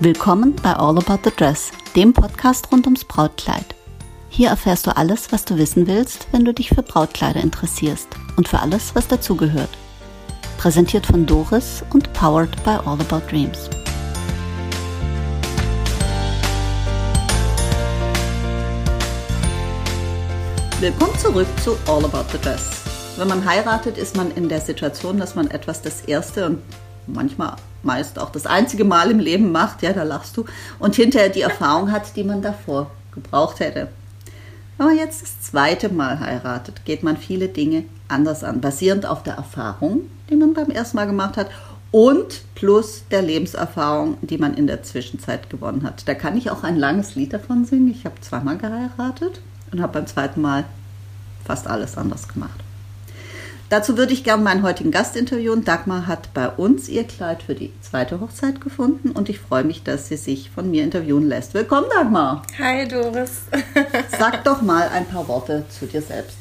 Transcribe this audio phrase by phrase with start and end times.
[0.00, 3.64] Willkommen bei All About the Dress, dem Podcast rund ums Brautkleid.
[4.28, 8.06] Hier erfährst du alles, was du wissen willst, wenn du dich für Brautkleider interessierst
[8.36, 9.70] und für alles, was dazugehört.
[10.56, 13.68] Präsentiert von Doris und powered by All About Dreams.
[20.78, 22.84] Willkommen zurück zu All About the Dress.
[23.16, 26.62] Wenn man heiratet, ist man in der Situation, dass man etwas das erste und
[27.12, 30.44] manchmal meist auch das einzige Mal im Leben macht, ja, da lachst du,
[30.78, 33.88] und hinterher die Erfahrung hat, die man davor gebraucht hätte.
[34.78, 39.34] Man jetzt das zweite Mal heiratet, geht man viele Dinge anders an, basierend auf der
[39.34, 41.48] Erfahrung, die man beim ersten Mal gemacht hat
[41.90, 46.06] und plus der Lebenserfahrung, die man in der Zwischenzeit gewonnen hat.
[46.06, 47.90] Da kann ich auch ein langes Lied davon singen.
[47.90, 49.40] Ich habe zweimal geheiratet
[49.72, 50.64] und habe beim zweiten Mal
[51.44, 52.60] fast alles anders gemacht.
[53.70, 55.62] Dazu würde ich gerne meinen heutigen Gast interviewen.
[55.62, 59.82] Dagmar hat bei uns ihr Kleid für die zweite Hochzeit gefunden und ich freue mich,
[59.82, 61.52] dass sie sich von mir interviewen lässt.
[61.52, 62.42] Willkommen, Dagmar.
[62.58, 63.42] Hi, Doris.
[64.18, 66.38] Sag doch mal ein paar Worte zu dir selbst.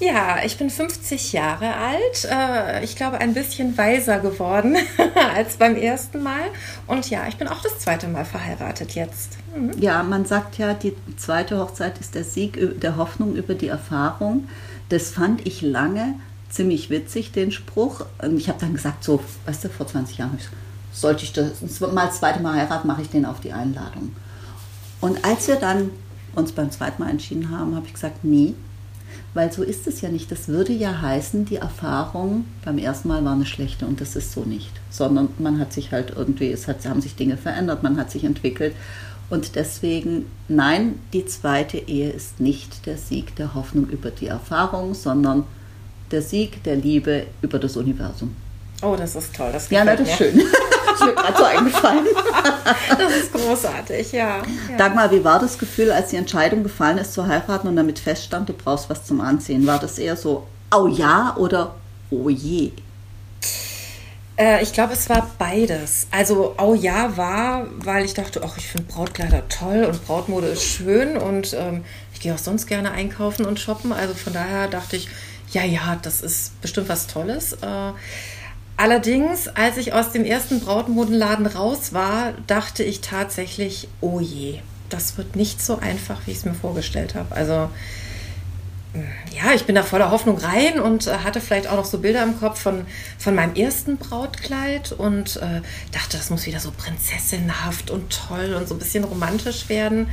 [0.00, 2.28] Ja, ich bin 50 Jahre alt.
[2.30, 4.76] Äh, ich glaube, ein bisschen weiser geworden
[5.34, 6.48] als beim ersten Mal.
[6.86, 9.38] Und ja, ich bin auch das zweite Mal verheiratet jetzt.
[9.56, 9.72] Mhm.
[9.80, 14.46] Ja, man sagt ja, die zweite Hochzeit ist der Sieg der Hoffnung über die Erfahrung.
[14.90, 16.16] Das fand ich lange
[16.54, 18.06] ziemlich witzig, den Spruch.
[18.22, 20.38] Und ich habe dann gesagt, so, weißt du, vor 20 Jahren,
[20.92, 24.14] sollte ich das mal das zweite Mal heiraten, mache ich den auf die Einladung.
[25.00, 25.90] Und als wir dann
[26.34, 28.54] uns beim zweiten Mal entschieden haben, habe ich gesagt, nee,
[29.34, 30.30] weil so ist es ja nicht.
[30.30, 34.32] Das würde ja heißen, die Erfahrung beim ersten Mal war eine schlechte und das ist
[34.32, 34.70] so nicht.
[34.90, 38.24] Sondern man hat sich halt irgendwie, es hat, haben sich Dinge verändert, man hat sich
[38.24, 38.74] entwickelt.
[39.30, 44.94] Und deswegen, nein, die zweite Ehe ist nicht der Sieg der Hoffnung über die Erfahrung,
[44.94, 45.44] sondern
[46.14, 48.36] der Sieg der Liebe über das Universum.
[48.82, 49.50] Oh, das ist toll.
[49.52, 50.36] Das ja, das ist schön.
[50.36, 52.06] das ist mir gerade so eingefallen.
[52.98, 54.38] das ist großartig, ja.
[54.70, 54.76] ja.
[54.78, 58.48] Dagmar, wie war das Gefühl, als die Entscheidung gefallen ist zu heiraten und damit feststand,
[58.48, 59.66] du brauchst was zum Anziehen?
[59.66, 61.74] War das eher so, oh ja oder
[62.10, 62.70] oh je?
[64.36, 66.06] Äh, ich glaube, es war beides.
[66.10, 70.64] Also, oh ja, war, weil ich dachte, ach, ich finde Brautkleider toll und Brautmode ist
[70.64, 73.92] schön und ähm, ich gehe auch sonst gerne einkaufen und shoppen.
[73.92, 75.08] Also von daher dachte ich,
[75.54, 77.54] ja, ja, das ist bestimmt was Tolles.
[77.54, 77.92] Äh,
[78.76, 84.60] allerdings, als ich aus dem ersten Brautmodenladen raus war, dachte ich tatsächlich, oh je,
[84.90, 87.34] das wird nicht so einfach, wie ich es mir vorgestellt habe.
[87.34, 87.70] Also
[89.32, 92.22] ja, ich bin da voller Hoffnung rein und äh, hatte vielleicht auch noch so Bilder
[92.22, 92.86] im Kopf von,
[93.18, 98.68] von meinem ersten Brautkleid und äh, dachte, das muss wieder so prinzessinhaft und toll und
[98.68, 100.08] so ein bisschen romantisch werden.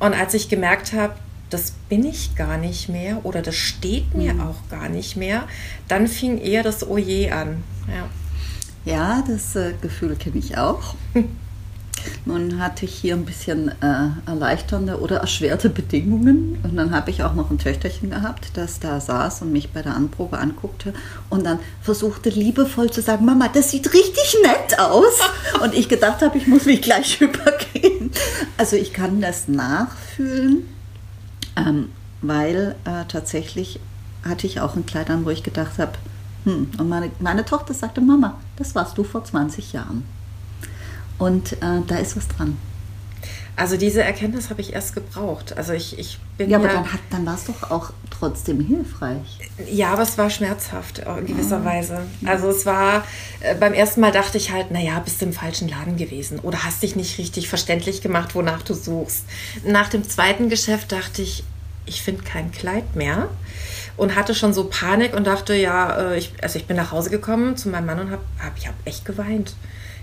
[0.00, 1.14] Und als ich gemerkt habe,
[1.54, 4.40] das bin ich gar nicht mehr oder das steht mir mhm.
[4.40, 5.44] auch gar nicht mehr,
[5.86, 7.62] dann fing eher das Oje an.
[7.86, 10.96] Ja, ja das äh, Gefühl kenne ich auch.
[12.24, 16.58] Nun hatte ich hier ein bisschen äh, erleichternde oder erschwerte Bedingungen.
[16.64, 19.80] Und dann habe ich auch noch ein Töchterchen gehabt, das da saß und mich bei
[19.80, 20.92] der Anprobe anguckte
[21.30, 25.20] und dann versuchte liebevoll zu sagen, Mama, das sieht richtig nett aus.
[25.62, 28.10] Und ich gedacht habe, ich muss mich gleich übergehen.
[28.58, 30.73] Also ich kann das nachfühlen
[31.56, 31.90] ähm,
[32.22, 33.80] weil äh, tatsächlich
[34.24, 35.92] hatte ich auch ein Kleid an, wo ich gedacht habe,
[36.44, 40.04] hm, und meine, meine Tochter sagte, Mama, das warst du vor 20 Jahren.
[41.18, 42.56] Und äh, da ist was dran.
[43.56, 45.56] Also diese Erkenntnis habe ich erst gebraucht.
[45.56, 47.92] Also ich, ich bin ja, aber ja, dann, dann war es doch auch
[48.24, 49.38] trotzdem hilfreich.
[49.70, 51.64] Ja, aber es war schmerzhaft in gewisser ja.
[51.64, 52.02] Weise.
[52.24, 53.04] Also es war,
[53.40, 56.64] äh, beim ersten Mal dachte ich halt, naja, bist du im falschen Laden gewesen oder
[56.64, 59.24] hast dich nicht richtig verständlich gemacht, wonach du suchst.
[59.66, 61.44] Nach dem zweiten Geschäft dachte ich,
[61.86, 63.28] ich finde kein Kleid mehr
[63.98, 67.10] und hatte schon so Panik und dachte, ja, äh, ich, also ich bin nach Hause
[67.10, 69.54] gekommen zu meinem Mann und habe hab, ich habe echt geweint.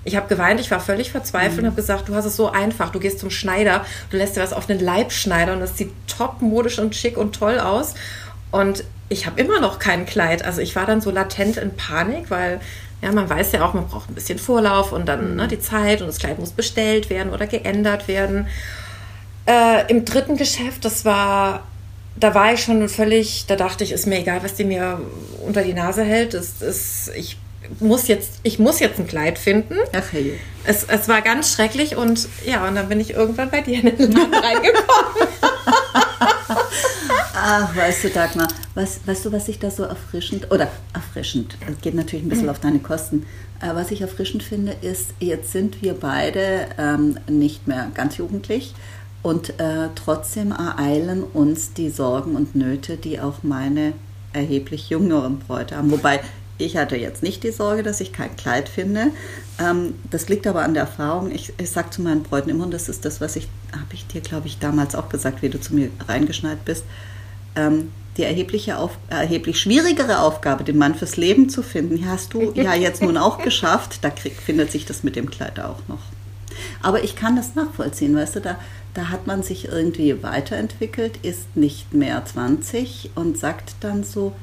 [0.04, 1.60] Ich habe geweint, ich war völlig verzweifelt mhm.
[1.60, 2.92] und habe gesagt, du hast es so einfach.
[2.92, 5.92] Du gehst zum Schneider, du lässt dir was auf den Leib schneidern und das sieht
[6.08, 7.94] top modisch und schick und toll aus.
[8.52, 10.44] Und ich habe immer noch kein Kleid.
[10.44, 12.60] Also ich war dann so latent in Panik, weil
[13.02, 15.36] ja, man weiß ja auch, man braucht ein bisschen Vorlauf und dann mhm.
[15.36, 18.48] ne, die Zeit und das Kleid muss bestellt werden oder geändert werden.
[19.48, 21.64] Äh, Im dritten Geschäft, das war,
[22.16, 25.02] da war ich schon völlig, da dachte ich, ist mir egal, was die mir
[25.46, 26.34] unter die Nase hält.
[26.34, 27.38] Es, es, ich
[27.80, 29.76] muss jetzt, ich muss jetzt ein Kleid finden.
[29.94, 30.40] Ach hey.
[30.64, 33.98] Es, es war ganz schrecklich und ja, und dann bin ich irgendwann bei dir in
[33.98, 35.28] den Laden reingekommen.
[37.34, 41.96] Ach, weißt du, Dagmar, was, weißt du, was ich da so erfrischend, oder erfrischend, geht
[41.96, 43.26] natürlich ein bisschen auf deine Kosten,
[43.62, 48.76] äh, was ich erfrischend finde, ist, jetzt sind wir beide ähm, nicht mehr ganz jugendlich
[49.24, 53.94] und äh, trotzdem ereilen uns die Sorgen und Nöte, die auch meine
[54.34, 55.92] erheblich jüngeren Bräute haben.
[55.92, 56.22] Wobei
[56.62, 59.08] ich hatte jetzt nicht die Sorge, dass ich kein Kleid finde.
[59.60, 61.32] Ähm, das liegt aber an der Erfahrung.
[61.32, 64.08] Ich, ich sage zu meinen Bräuten immer, und das ist das, was ich, habe ich
[64.08, 66.84] dir, glaube ich, damals auch gesagt, wie du zu mir reingeschneit bist.
[67.56, 72.52] Ähm, die erhebliche auf, erheblich schwierigere Aufgabe, den Mann fürs Leben zu finden, hast du
[72.56, 74.00] ja jetzt nun auch geschafft.
[74.02, 76.02] Da krieg, findet sich das mit dem Kleid auch noch.
[76.82, 78.60] Aber ich kann das nachvollziehen, weißt du, da,
[78.94, 84.34] da hat man sich irgendwie weiterentwickelt, ist nicht mehr 20 und sagt dann so,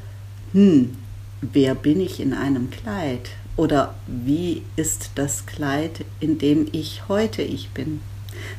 [0.52, 0.96] hm,
[1.40, 3.30] wer bin ich in einem Kleid?
[3.56, 8.00] Oder wie ist das Kleid, in dem ich heute ich bin?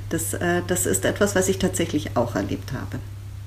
[0.10, 3.00] Das, äh, das ist etwas, was ich tatsächlich auch erlebt habe.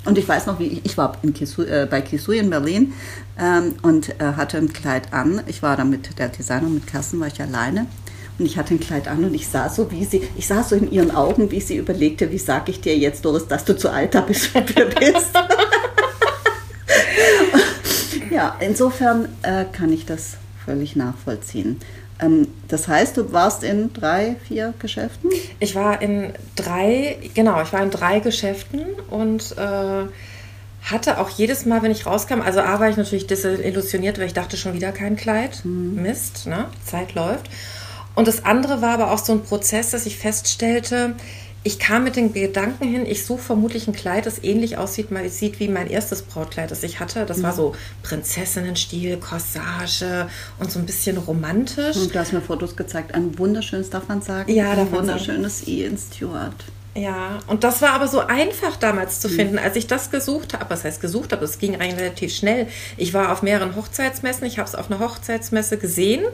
[0.05, 2.95] Und ich weiß noch, wie ich, ich war Kisu, äh, bei Kisui in Berlin
[3.39, 5.43] ähm, und äh, hatte ein Kleid an.
[5.47, 7.87] Ich war da mit der Designerin, mit Kassen, war ich alleine.
[8.39, 10.75] Und ich hatte ein Kleid an und ich sah so, wie sie, ich sah so
[10.75, 13.91] in ihren Augen, wie sie überlegte, wie sage ich dir jetzt, Doris, dass du zu
[13.91, 14.51] alt bist.
[18.33, 21.81] ja, insofern äh, kann ich das völlig nachvollziehen.
[22.21, 25.31] Ähm, das heißt, du warst in drei, vier Geschäften?
[25.61, 28.81] Ich war in drei, genau, ich war in drei Geschäften
[29.11, 30.07] und äh,
[30.83, 34.35] hatte auch jedes Mal, wenn ich rauskam, also A war ich natürlich desillusioniert, weil ich
[34.35, 35.65] dachte schon wieder kein Kleid.
[35.65, 36.03] Mhm.
[36.03, 36.67] Mist, ne?
[36.85, 37.49] Zeit läuft.
[38.15, 41.15] Und das andere war aber auch so ein Prozess, dass ich feststellte,
[41.65, 45.29] ich kam mit den Gedanken hin, ich suche vermutlich ein Kleid, das ähnlich aussieht, mal
[45.29, 47.25] sieht wie mein erstes Brautkleid, das ich hatte.
[47.25, 47.43] Das mhm.
[47.45, 50.29] war so Prinzessinnenstil, Corsage
[50.59, 51.97] und so ein bisschen romantisch.
[51.97, 53.15] Und du hast mir Fotos gezeigt.
[53.15, 54.53] Ein wunderschönes, darf man sagen?
[54.53, 56.65] Ja, ein wunderschönes Ian Stewart.
[56.95, 59.33] Ja, und das war aber so einfach damals zu mhm.
[59.33, 60.69] finden, als ich das gesucht habe.
[60.69, 61.45] Was heißt gesucht habe?
[61.45, 62.67] Es ging eigentlich relativ schnell.
[62.97, 64.47] Ich war auf mehreren Hochzeitsmessen.
[64.47, 66.25] Ich habe es auf einer Hochzeitsmesse gesehen,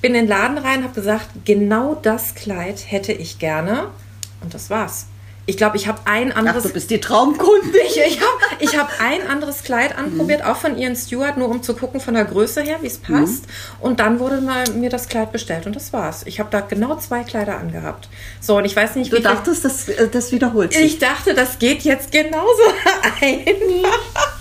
[0.00, 3.90] bin in den Laden rein, habe gesagt, genau das Kleid hätte ich gerne.
[4.40, 5.06] Und das war's.
[5.48, 6.64] Ich glaube, ich habe ein anderes.
[6.64, 7.78] Ach, du bist die Traumkunde.
[7.86, 10.46] Ich, ich habe ich hab ein anderes Kleid anprobiert, mhm.
[10.46, 13.46] auch von Ian Stewart, nur um zu gucken von der Größe her, wie es passt.
[13.46, 13.80] Mhm.
[13.80, 16.24] Und dann wurde mal mir das Kleid bestellt und das war's.
[16.26, 18.10] Ich habe da genau zwei Kleider angehabt.
[18.42, 19.16] So, und ich weiß nicht, wie.
[19.16, 20.82] Du dachtest, das, äh, das wiederholt sich.
[20.82, 22.62] Ich dachte, das geht jetzt genauso
[23.22, 24.38] einfach.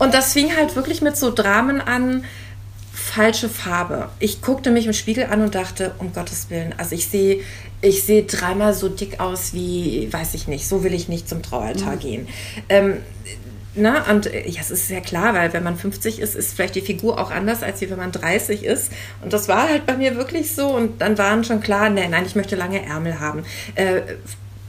[0.00, 2.24] und das fing halt wirklich mit so Dramen an
[2.92, 4.10] falsche Farbe.
[4.18, 7.42] Ich guckte mich im Spiegel an und dachte, um Gottes Willen, also ich sehe
[7.80, 11.42] ich sehe dreimal so dick aus wie, weiß ich nicht, so will ich nicht zum
[11.42, 12.00] Traualtar mhm.
[12.00, 12.28] gehen.
[12.68, 12.98] Ähm,
[13.76, 16.74] na, und äh, ja, es ist sehr klar, weil wenn man 50 ist, ist vielleicht
[16.74, 18.90] die Figur auch anders, als wenn man 30 ist.
[19.22, 20.68] Und das war halt bei mir wirklich so.
[20.68, 23.44] Und dann waren schon klar, nein, nein, ich möchte lange Ärmel haben.
[23.74, 24.00] Äh,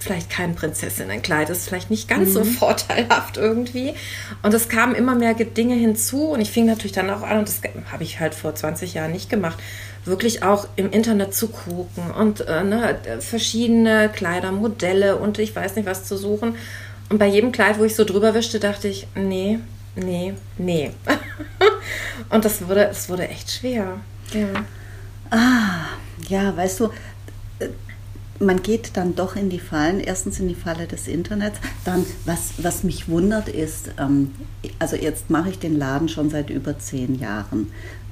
[0.07, 2.33] vielleicht kein Prinzessinnenkleid, ist vielleicht nicht ganz mhm.
[2.33, 3.93] so vorteilhaft irgendwie.
[4.41, 7.47] Und es kamen immer mehr Dinge hinzu und ich fing natürlich dann auch an, und
[7.47, 7.61] das
[7.91, 9.59] habe ich halt vor 20 Jahren nicht gemacht,
[10.05, 15.85] wirklich auch im Internet zu gucken und äh, ne, verschiedene Kleidermodelle und ich weiß nicht
[15.85, 16.55] was zu suchen.
[17.09, 19.59] Und bei jedem Kleid, wo ich so drüber wischte, dachte ich, nee,
[19.95, 20.91] nee, nee.
[22.29, 23.99] und das wurde, das wurde echt schwer.
[24.33, 24.65] Ja.
[25.29, 25.85] Ah,
[26.29, 26.89] ja, weißt du,
[28.39, 29.99] man geht dann doch in die Fallen.
[29.99, 31.59] Erstens in die Falle des Internets.
[31.85, 34.31] Dann, was, was mich wundert, ist, ähm,
[34.79, 37.71] also jetzt mache ich den Laden schon seit über zehn Jahren.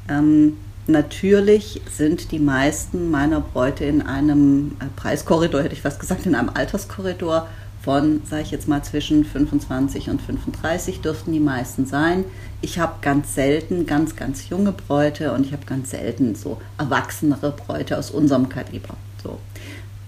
[0.10, 0.57] Ähm,
[0.88, 6.36] Natürlich sind die meisten meiner Bräute in einem äh, Preiskorridor, hätte ich fast gesagt, in
[6.36, 7.48] einem Alterskorridor
[7.81, 12.24] von, sage ich jetzt mal, zwischen 25 und 35 dürften die meisten sein.
[12.62, 17.51] Ich habe ganz selten ganz, ganz junge Bräute und ich habe ganz selten so erwachsenere
[17.51, 18.96] Bräute aus unserem Kaliber.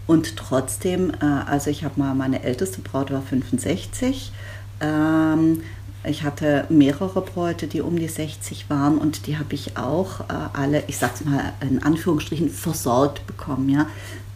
[0.08, 4.32] Und trotzdem, äh, also ich habe mal, meine älteste Braut war 65.
[4.80, 5.62] Ähm,
[6.06, 10.34] ich hatte mehrere Bräute, die um die 60 waren und die habe ich auch äh,
[10.54, 13.68] alle, ich sag's mal in Anführungsstrichen, versorgt bekommen.
[13.70, 13.88] Ja?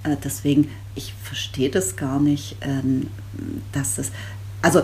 [0.04, 3.08] Äh, deswegen, ich verstehe das gar nicht, ähm,
[3.72, 4.12] dass es.
[4.62, 4.84] Also,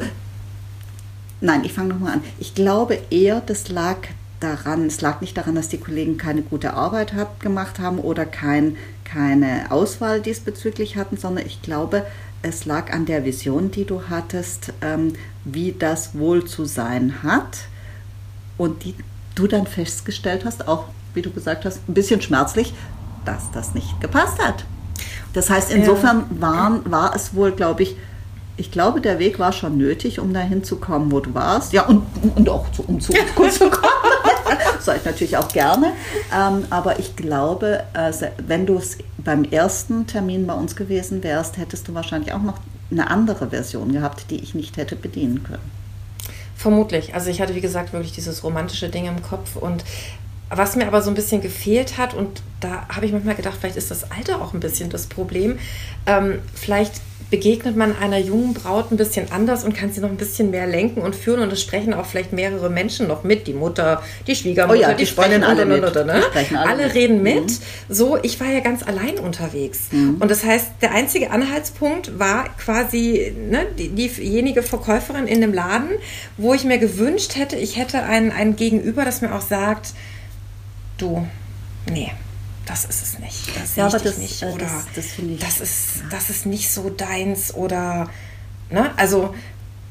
[1.41, 2.23] nein, ich fange nochmal an.
[2.39, 3.97] Ich glaube eher, das lag
[4.39, 8.25] daran, es lag nicht daran, dass die Kollegen keine gute Arbeit hat, gemacht haben oder
[8.25, 8.77] kein,
[9.07, 12.05] keine Auswahl diesbezüglich hatten, sondern ich glaube,
[12.41, 15.13] es lag an der Vision, die du hattest, ähm,
[15.45, 17.59] wie das wohl zu sein hat
[18.57, 18.95] und die
[19.35, 22.73] du dann festgestellt hast, auch wie du gesagt hast, ein bisschen schmerzlich,
[23.25, 24.65] dass das nicht gepasst hat.
[25.33, 27.95] Das heißt, insofern war, war es wohl, glaube ich,
[28.57, 31.73] ich glaube, der Weg war schon nötig, um dahin zu kommen, wo du warst.
[31.73, 32.03] Ja, und,
[32.35, 33.86] und auch zu, um zu uns zu kommen.
[34.95, 35.93] Ich natürlich auch gerne.
[36.33, 38.11] Ähm, aber ich glaube, äh,
[38.45, 42.59] wenn du es beim ersten Termin bei uns gewesen wärst, hättest du wahrscheinlich auch noch
[42.89, 45.71] eine andere Version gehabt, die ich nicht hätte bedienen können.
[46.55, 47.13] Vermutlich.
[47.13, 49.83] Also ich hatte, wie gesagt, wirklich dieses romantische Ding im Kopf und
[50.49, 53.75] was mir aber so ein bisschen gefehlt hat, und da habe ich manchmal gedacht, vielleicht
[53.75, 55.59] ist das Alter auch ein bisschen das Problem.
[56.05, 60.17] Ähm, vielleicht begegnet man einer jungen Braut ein bisschen anders und kann sie noch ein
[60.17, 61.41] bisschen mehr lenken und führen.
[61.41, 63.47] Und es sprechen auch vielleicht mehrere Menschen noch mit.
[63.47, 65.83] Die Mutter, die Schwiegermutter, Oh ja, die, die sprechen alle mit.
[65.83, 66.21] und, ne?
[66.33, 66.95] Alle alle mit.
[66.95, 67.45] reden mit.
[67.45, 67.57] Mhm.
[67.89, 69.87] So, ich war ja ganz allein unterwegs.
[69.91, 75.89] Und das heißt, der einzige Anhaltspunkt war quasi ne, die, diejenige Verkäuferin in dem Laden,
[76.37, 79.93] wo ich mir gewünscht hätte, ich hätte ein, ein Gegenüber, das mir auch sagt,
[80.97, 81.27] du,
[81.89, 82.11] nee,
[82.67, 83.49] das ist es nicht.
[83.59, 84.41] Das Ja, aber das, nicht.
[84.43, 85.79] äh, Oder das- das finde ich- das ist,
[86.11, 88.09] das ist nicht so deins oder,
[88.69, 89.33] ne, also,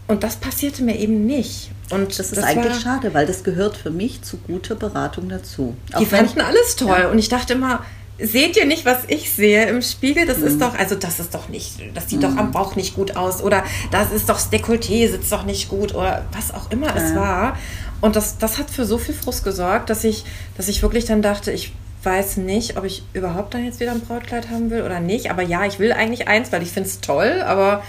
[0.06, 1.70] und das passierte mir eben nicht.
[1.90, 5.76] Und Das ist eigentlich war, schade, weil das gehört für mich zu guter Beratung dazu.
[5.90, 7.84] Die Auch wenn- fanden alles toll und ich dachte immer,
[8.18, 10.26] seht ihr nicht, was ich sehe im Spiegel?
[10.26, 10.46] Das Mhm.
[10.46, 13.42] ist doch, also das ist doch nicht, das sieht doch am Bauch nicht gut aus
[13.42, 17.14] oder das ist doch das Dekolleté sitzt doch nicht gut oder was auch immer es
[17.14, 17.56] war.
[18.00, 20.24] Und das, das hat für so viel Frust gesorgt, dass ich,
[20.56, 21.72] dass ich wirklich dann dachte, ich
[22.06, 25.30] weiß nicht, ob ich überhaupt dann jetzt wieder ein Brautkleid haben will oder nicht.
[25.30, 27.82] Aber ja, ich will eigentlich eins, weil ich finde es toll, aber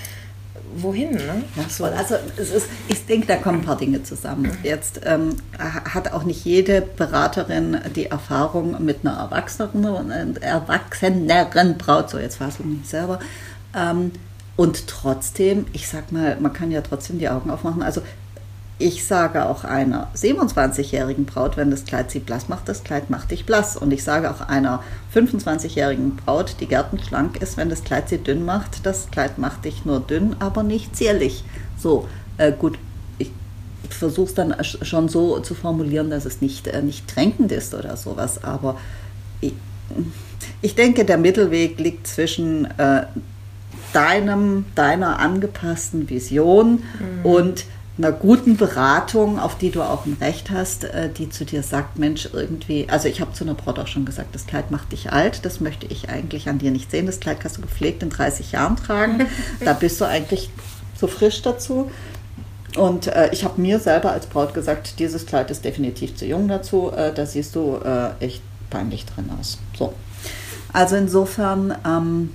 [0.75, 1.43] wohin, ne?
[1.55, 4.51] Ja, so, also es ist, ich denke, da kommen ein paar Dinge zusammen.
[4.63, 12.19] Jetzt ähm, hat auch nicht jede Beraterin die Erfahrung mit einer erwachseneren, erwachseneren Braut, so
[12.19, 13.19] jetzt war es mich selber.
[13.75, 14.11] Ähm,
[14.55, 17.83] und trotzdem, ich sag mal, man kann ja trotzdem die Augen aufmachen.
[17.83, 18.01] Also
[18.79, 23.31] ich sage auch einer 27-jährigen Braut, wenn das Kleid sie blass macht, das Kleid macht
[23.31, 23.75] dich blass.
[23.75, 24.83] Und ich sage auch einer
[25.15, 29.83] 25-jährigen Braut, die gärtenschlank ist, wenn das Kleid sie dünn macht, das Kleid macht dich
[29.85, 31.43] nur dünn, aber nicht zierlich.
[31.77, 32.07] So,
[32.37, 32.77] äh, gut,
[33.17, 33.31] ich
[33.89, 37.73] versuche es dann sch- schon so zu formulieren, dass es nicht, äh, nicht kränkend ist
[37.73, 38.43] oder sowas.
[38.43, 38.77] Aber
[39.41, 39.53] ich,
[40.61, 43.07] ich denke, der Mittelweg liegt zwischen äh,
[43.93, 46.83] deinem, deiner angepassten Vision
[47.23, 47.65] und
[47.97, 51.97] einer guten Beratung, auf die du auch ein Recht hast, äh, die zu dir sagt,
[51.97, 55.11] Mensch, irgendwie, also ich habe zu einer Braut auch schon gesagt, das Kleid macht dich
[55.11, 58.09] alt, das möchte ich eigentlich an dir nicht sehen, das Kleid kannst du gepflegt in
[58.09, 59.25] 30 Jahren tragen,
[59.65, 60.49] da bist du eigentlich
[60.97, 61.91] zu frisch dazu.
[62.75, 66.47] Und äh, ich habe mir selber als Braut gesagt, dieses Kleid ist definitiv zu jung
[66.47, 69.57] dazu, äh, da siehst du äh, echt peinlich drin aus.
[69.77, 69.93] So.
[70.73, 72.33] Also insofern ähm,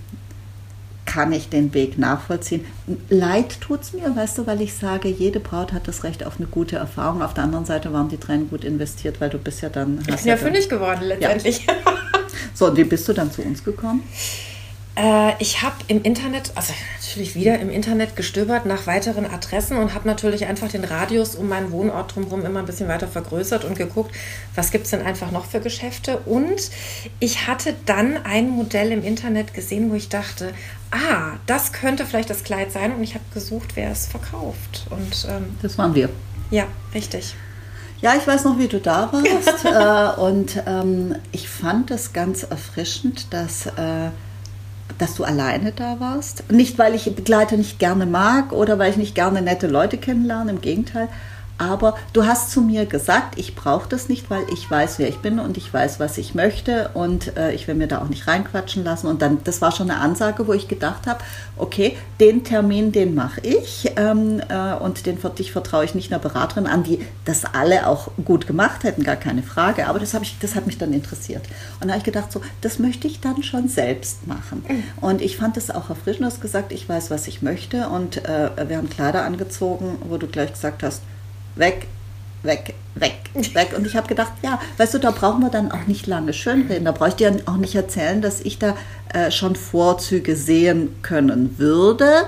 [1.13, 2.65] kann ich den Weg nachvollziehen.
[3.11, 6.39] Leid tut es mir, weißt du, weil ich sage, jede Braut hat das Recht auf
[6.39, 7.21] eine gute Erfahrung.
[7.21, 9.99] Auf der anderen Seite waren die Tränen gut investiert, weil du bist ja dann...
[10.01, 11.67] Ich bin ja dann- fündig geworden letztendlich.
[12.55, 14.03] So, und wie bist du dann zu uns gekommen?
[14.95, 19.95] Äh, ich habe im Internet, also natürlich wieder im Internet gestöbert nach weiteren Adressen und
[19.95, 23.77] habe natürlich einfach den Radius um meinen Wohnort drumherum immer ein bisschen weiter vergrößert und
[23.77, 24.15] geguckt,
[24.55, 26.19] was gibt es denn einfach noch für Geschäfte.
[26.19, 26.71] Und
[27.21, 30.53] ich hatte dann ein Modell im Internet gesehen, wo ich dachte,
[30.91, 32.95] ah, das könnte vielleicht das Kleid sein.
[32.95, 34.87] Und ich habe gesucht, wer es verkauft.
[34.91, 36.11] Und ähm, Das waren wir.
[36.51, 37.35] ja, richtig.
[38.03, 39.65] Ja, ich weiß noch, wie du da warst.
[40.19, 44.11] äh, und ähm, ich fand es ganz erfrischend, dass, äh,
[44.99, 46.51] dass du alleine da warst.
[46.51, 50.53] Nicht, weil ich Begleiter nicht gerne mag oder weil ich nicht gerne nette Leute kennenlerne,
[50.53, 51.09] im Gegenteil.
[51.59, 55.19] Aber du hast zu mir gesagt, ich brauche das nicht, weil ich weiß, wer ich
[55.19, 58.27] bin und ich weiß, was ich möchte und äh, ich will mir da auch nicht
[58.27, 59.07] reinquatschen lassen.
[59.07, 61.21] Und dann, das war schon eine Ansage, wo ich gedacht habe,
[61.57, 66.21] okay, den Termin, den mache ich ähm, äh, und den dich vertraue ich nicht einer
[66.21, 69.87] Beraterin an, die das alle auch gut gemacht hätten, gar keine Frage.
[69.87, 71.43] Aber das, ich, das hat mich dann interessiert.
[71.81, 74.65] Und da habe ich gedacht, so, das möchte ich dann schon selbst machen.
[75.01, 78.25] Und ich fand es auch erfrischend, du hast gesagt, ich weiß, was ich möchte und
[78.25, 81.03] äh, wir haben Kleider angezogen, wo du gleich gesagt hast,
[81.55, 81.87] weg,
[82.43, 83.75] weg, weg, weg.
[83.77, 86.85] Und ich habe gedacht, ja, weißt du, da brauchen wir dann auch nicht lange schönreden.
[86.85, 88.77] Da brauche ich dir auch nicht erzählen, dass ich da
[89.13, 92.27] äh, schon Vorzüge sehen können würde.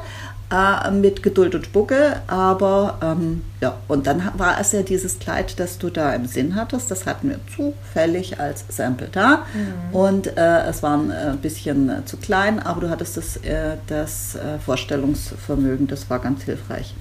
[0.54, 5.58] Äh, mit Geduld und Spucke, aber ähm, ja, und dann war es ja dieses Kleid,
[5.58, 9.46] das du da im Sinn hattest, das hatten wir zufällig als Sample da
[9.90, 13.78] und äh, es war ein äh, bisschen äh, zu klein, aber du hattest das, äh,
[13.86, 16.94] das Vorstellungsvermögen, das war ganz hilfreich.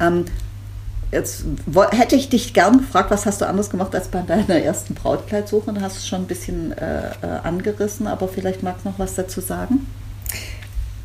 [0.00, 0.24] Ähm,
[1.10, 1.44] Jetzt
[1.92, 5.72] hätte ich dich gern gefragt, was hast du anders gemacht als bei deiner ersten Brautkleidsuche?
[5.72, 9.14] Du hast es schon ein bisschen äh, äh, angerissen, aber vielleicht magst du noch was
[9.14, 9.86] dazu sagen.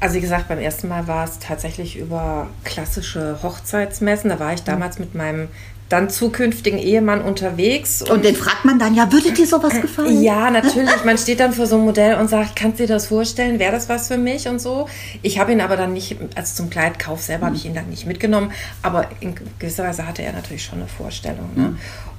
[0.01, 4.29] Also wie gesagt, beim ersten Mal war es tatsächlich über klassische Hochzeitsmessen.
[4.29, 5.47] Da war ich damals mit meinem
[5.89, 8.01] dann zukünftigen Ehemann unterwegs.
[8.01, 10.21] Und den fragt man dann, ja, würde dir sowas gefallen?
[10.23, 11.03] Ja, natürlich.
[11.05, 13.59] Man steht dann vor so einem Modell und sagt, kannst du dir das vorstellen?
[13.59, 14.87] Wäre das was für mich und so?
[15.21, 18.07] Ich habe ihn aber dann nicht, also zum Kleidkauf selber habe ich ihn dann nicht
[18.07, 21.49] mitgenommen, aber in gewisser Weise hatte er natürlich schon eine Vorstellung.
[21.55, 21.75] Ne?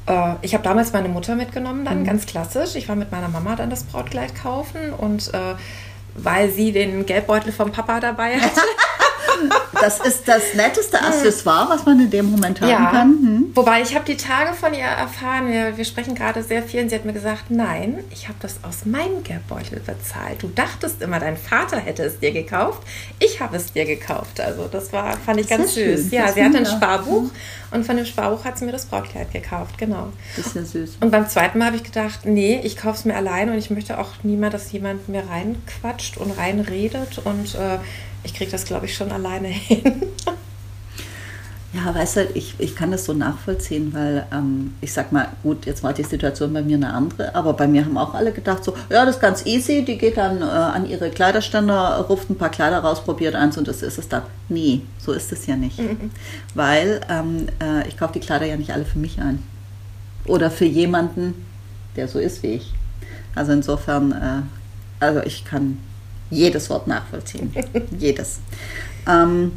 [0.07, 2.77] Äh, Ich habe damals meine Mutter mitgenommen, dann ganz klassisch.
[2.77, 5.55] Ich war mit meiner Mama dann das Brautkleid kaufen und äh,
[6.17, 8.61] weil sie den Geldbeutel vom Papa dabei hatte.
[9.81, 13.09] das ist das netteste Accessoire, was man in dem Moment haben Ja, kann.
[13.11, 13.47] Hm?
[13.55, 16.89] wobei ich habe die Tage von ihr erfahren, wir, wir sprechen gerade sehr viel und
[16.89, 20.43] sie hat mir gesagt, nein, ich habe das aus meinem Geldbeutel bezahlt.
[20.43, 22.83] Du dachtest immer, dein Vater hätte es dir gekauft.
[23.19, 24.41] Ich habe es dir gekauft.
[24.41, 25.97] Also das war, fand ich ganz schön.
[25.97, 26.11] süß.
[26.13, 26.67] Ja, Das sie hatte ein.
[26.67, 27.31] Sparbuch
[27.75, 30.13] und von dem Sparbuch hat sie mir das Brautkleid gekauft, genau.
[30.37, 30.99] Das ist ja süß.
[31.01, 33.71] Und beim zweiten Mal habe ich gedacht, nee, ich kaufe es mir alleine und ich
[33.71, 37.79] möchte auch niemand, dass jemand mir reinquatscht und reinredet und äh,
[38.23, 40.03] ich kriege das, glaube ich, schon alleine hin.
[41.85, 45.67] Ja, weißt du, ich, ich kann das so nachvollziehen, weil ähm, ich sag mal, gut,
[45.67, 48.65] jetzt war die Situation bei mir eine andere, aber bei mir haben auch alle gedacht,
[48.65, 52.37] so, ja, das ist ganz easy, die geht dann äh, an ihre Kleiderständer, ruft ein
[52.37, 54.23] paar Kleider raus, probiert eins und das ist es dann.
[54.49, 55.79] Nee, so ist es ja nicht.
[56.55, 59.43] Weil ähm, äh, ich kaufe die Kleider ja nicht alle für mich ein.
[60.27, 61.35] Oder für jemanden,
[61.97, 62.73] der so ist wie ich.
[63.35, 65.79] Also insofern, äh, also ich kann
[66.31, 67.53] jedes Wort nachvollziehen.
[67.99, 68.41] jedes.
[69.07, 69.53] Ähm,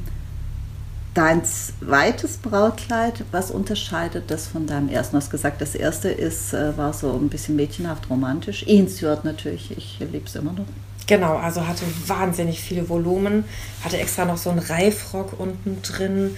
[1.17, 5.15] Dein zweites Brautkleid, was unterscheidet das von deinem ersten?
[5.15, 8.67] Du hast gesagt, das erste ist, äh, war so ein bisschen mädchenhaft romantisch.
[8.67, 8.88] Ian
[9.24, 10.67] natürlich, ich liebe es immer noch.
[11.07, 13.45] Genau, also hatte wahnsinnig viele Volumen,
[13.83, 16.38] hatte extra noch so einen Reifrock unten drin.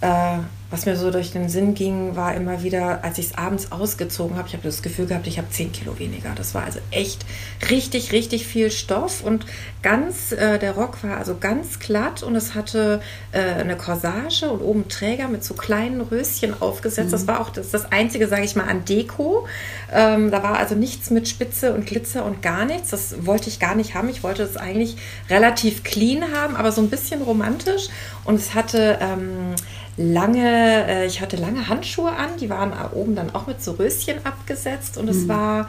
[0.00, 0.38] Äh,
[0.72, 4.38] was mir so durch den Sinn ging, war immer wieder, als ich es abends ausgezogen
[4.38, 6.30] habe, ich habe das Gefühl gehabt, ich habe 10 Kilo weniger.
[6.34, 7.26] Das war also echt
[7.68, 9.44] richtig, richtig viel Stoff und
[9.82, 13.02] ganz, äh, der Rock war also ganz glatt und es hatte
[13.32, 17.12] äh, eine Corsage und oben Träger mit so kleinen Röschen aufgesetzt.
[17.12, 19.46] Das war auch das, das Einzige, sage ich mal, an Deko.
[19.92, 22.88] Ähm, da war also nichts mit Spitze und Glitzer und gar nichts.
[22.88, 24.08] Das wollte ich gar nicht haben.
[24.08, 24.96] Ich wollte es eigentlich
[25.28, 27.88] relativ clean haben, aber so ein bisschen romantisch.
[28.24, 29.54] Und es hatte ähm,
[29.96, 34.24] lange, äh, ich hatte lange Handschuhe an, die waren oben dann auch mit so Röschen
[34.24, 35.68] abgesetzt und es war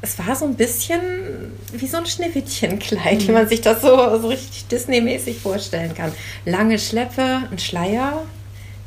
[0.00, 1.00] es war so ein bisschen
[1.72, 3.88] wie so ein Schneewittchenkleid, wie man sich das so,
[4.20, 6.12] so richtig Disney-mäßig vorstellen kann.
[6.44, 8.22] Lange Schleppe, ein Schleier,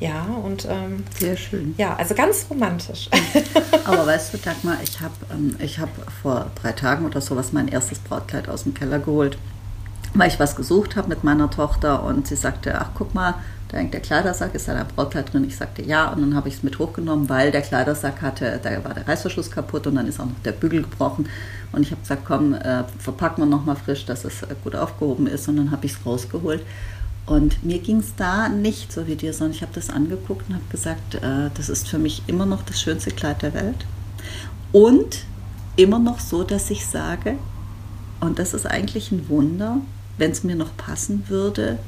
[0.01, 1.75] ja, und ähm, Sehr schön.
[1.77, 3.07] ja, also ganz romantisch.
[3.85, 5.89] Aber weißt du, Dagmar, ich habe ähm, ich hab
[6.23, 9.37] vor drei Tagen oder sowas mein erstes Brautkleid aus dem Keller geholt,
[10.15, 13.35] weil ich was gesucht habe mit meiner Tochter und sie sagte, ach guck mal,
[13.71, 15.45] da hängt der Kleidersack, ist da ein Brautkleid drin?
[15.47, 18.83] Ich sagte ja und dann habe ich es mit hochgenommen, weil der Kleidersack hatte, da
[18.83, 21.29] war der Reißverschluss kaputt und dann ist auch noch der Bügel gebrochen
[21.71, 25.25] und ich habe gesagt, komm, äh, verpacken wir nochmal frisch, dass es äh, gut aufgehoben
[25.25, 26.65] ist und dann habe ich es rausgeholt.
[27.25, 30.55] Und mir ging es da nicht so wie dir, sondern ich habe das angeguckt und
[30.55, 33.85] habe gesagt, äh, das ist für mich immer noch das schönste Kleid der Welt.
[34.73, 35.23] Und
[35.77, 37.37] immer noch so, dass ich sage,
[38.19, 39.77] und das ist eigentlich ein Wunder,
[40.17, 41.79] wenn es mir noch passen würde,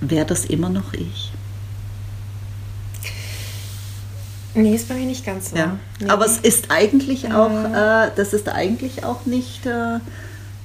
[0.00, 1.32] wäre das immer noch ich.
[4.54, 5.56] nee, ist bei mir nicht ganz so.
[5.56, 5.78] Ja.
[6.00, 6.08] Nee.
[6.08, 9.98] Aber es ist eigentlich auch, äh, das ist eigentlich auch nicht, äh,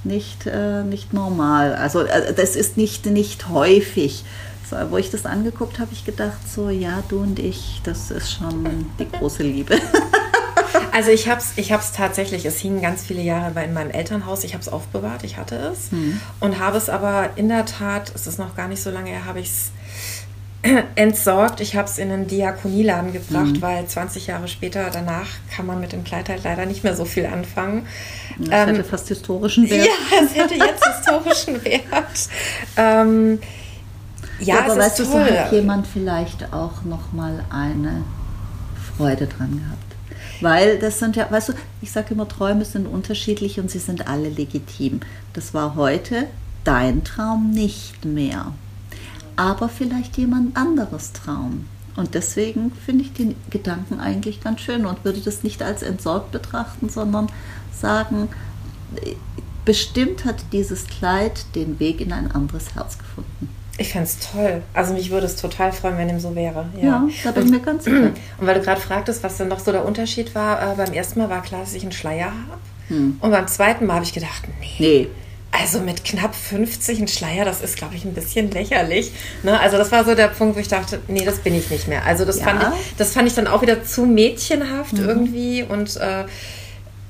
[0.04, 1.74] nicht, äh, nicht normal.
[1.74, 4.24] Also äh, das ist nicht, nicht häufig.
[4.68, 8.32] So, wo ich das angeguckt habe, ich gedacht, so ja, du und ich, das ist
[8.32, 9.76] schon die große Liebe.
[10.92, 13.90] Also ich habe es ich hab's tatsächlich, es hing ganz viele Jahre bei- in meinem
[13.90, 15.88] Elternhaus, ich habe es aufbewahrt, ich hatte es
[16.40, 19.24] und habe es aber in der Tat, es ist noch gar nicht so lange her,
[19.26, 19.70] habe ich es
[20.96, 21.60] entsorgt.
[21.60, 25.92] Ich habe es in einen Diakonieladen gebracht, weil 20 Jahre später danach kann man mit
[25.92, 27.86] dem Kleid halt leider nicht mehr so viel anfangen.
[28.38, 29.86] Das Ähm, hätte fast historischen Wert.
[29.86, 32.28] Ja, es hätte jetzt historischen Wert.
[32.76, 33.38] Ähm,
[34.40, 35.38] ja, Ja, aber es weißt du, ist so toll.
[35.38, 38.02] hat jemand vielleicht auch noch mal eine
[38.96, 39.85] Freude dran gehabt.
[40.40, 44.06] Weil das sind ja, weißt du, ich sage immer, Träume sind unterschiedlich und sie sind
[44.06, 45.00] alle legitim.
[45.32, 46.26] Das war heute
[46.64, 48.52] dein Traum nicht mehr.
[49.36, 51.66] Aber vielleicht jemand anderes Traum.
[51.96, 56.30] Und deswegen finde ich den Gedanken eigentlich ganz schön und würde das nicht als entsorgt
[56.30, 57.28] betrachten, sondern
[57.72, 58.28] sagen,
[59.64, 63.48] bestimmt hat dieses Kleid den Weg in ein anderes Herz gefunden.
[63.78, 64.62] Ich fände es toll.
[64.72, 66.66] Also mich würde es total freuen, wenn dem so wäre.
[66.80, 68.12] Ja, da bin ich mir ganz sicher.
[68.38, 71.18] Und weil du gerade fragtest, was denn noch so der Unterschied war, äh, beim ersten
[71.18, 72.58] Mal war klar, dass ich einen Schleier habe.
[72.88, 73.18] Hm.
[73.20, 74.66] Und beim zweiten Mal habe ich gedacht, nee.
[74.78, 75.08] Nee,
[75.52, 79.12] Also mit knapp 50 ein Schleier, das ist, glaube ich, ein bisschen lächerlich.
[79.42, 79.58] Ne?
[79.60, 82.04] Also das war so der Punkt, wo ich dachte, nee, das bin ich nicht mehr.
[82.06, 82.44] Also das, Ja.
[82.44, 85.62] fand, ich, das fand ich dann auch wieder zu mädchenhaft irgendwie.
[85.64, 86.24] Und, äh,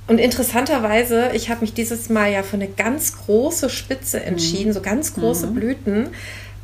[0.08, 4.80] und interessanterweise, ich habe mich dieses Mal ja für eine ganz große Spitze entschieden, so
[4.80, 6.08] ganz große Blüten.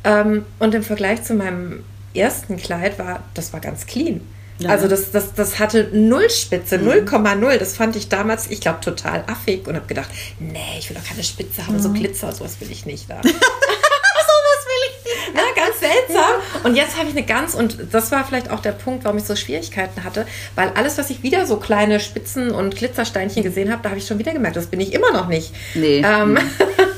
[0.03, 4.21] Ähm, und im Vergleich zu meinem ersten Kleid war, das war ganz clean.
[4.59, 4.69] Ja.
[4.69, 7.57] Also das, das, das hatte null Spitze, 0,0.
[7.57, 11.07] Das fand ich damals, ich glaube, total affig und habe gedacht, nee, ich will doch
[11.07, 13.21] keine Spitze haben, so Glitzer, sowas will ich nicht da.
[13.23, 15.31] sowas will ich nicht.
[15.33, 16.63] Na, ganz seltsam.
[16.63, 19.23] Und jetzt habe ich eine ganz, und das war vielleicht auch der Punkt, warum ich
[19.23, 23.81] so Schwierigkeiten hatte, weil alles, was ich wieder so kleine Spitzen und Glitzersteinchen gesehen habe,
[23.81, 25.51] da habe ich schon wieder gemerkt, das bin ich immer noch nicht.
[25.73, 26.03] Nee.
[26.05, 26.37] Ähm,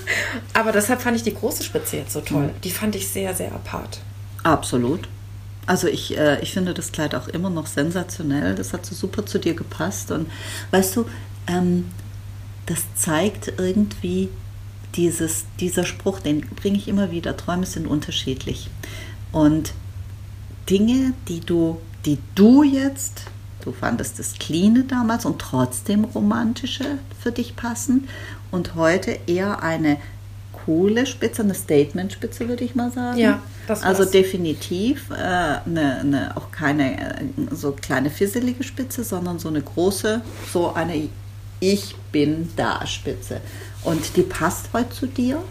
[0.53, 2.51] Aber deshalb fand ich die große Spitze jetzt so toll.
[2.63, 3.99] Die fand ich sehr, sehr apart.
[4.43, 5.07] Absolut.
[5.65, 8.55] Also ich, äh, ich finde das Kleid auch immer noch sensationell.
[8.55, 10.11] Das hat so super zu dir gepasst.
[10.11, 10.29] Und
[10.71, 11.05] weißt du,
[11.47, 11.85] ähm,
[12.65, 14.29] das zeigt irgendwie
[14.95, 18.69] dieses, dieser Spruch, den bringe ich immer wieder, Träume sind unterschiedlich.
[19.31, 19.73] Und
[20.69, 23.23] Dinge, die du, die du jetzt,
[23.63, 28.07] du fandest das Cleane damals und trotzdem romantische für dich passen
[28.51, 29.97] und heute eher eine
[30.65, 33.19] coole Spitze, eine Statement-Spitze, würde ich mal sagen.
[33.19, 33.99] Ja, das war's.
[33.99, 39.61] Also definitiv äh, eine, eine, auch keine äh, so kleine fisselige Spitze, sondern so eine
[39.61, 41.09] große, so eine
[41.59, 43.41] Ich bin da Spitze.
[43.83, 45.41] Und die passt heute zu dir.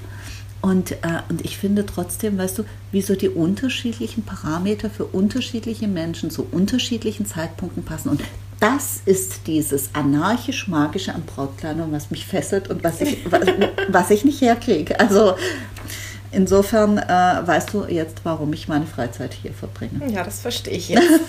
[0.60, 5.88] Und, äh, und ich finde trotzdem, weißt du, wie so die unterschiedlichen Parameter für unterschiedliche
[5.88, 8.08] Menschen zu unterschiedlichen Zeitpunkten passen.
[8.08, 8.22] Und
[8.60, 13.42] das ist dieses anarchisch-magische am Brautkleidung, was mich fesselt und was ich, was,
[13.88, 14.98] was ich nicht herkriege.
[14.98, 15.36] Also
[16.30, 20.10] insofern äh, weißt du jetzt, warum ich meine Freizeit hier verbringe.
[20.10, 21.20] Ja, das verstehe ich jetzt.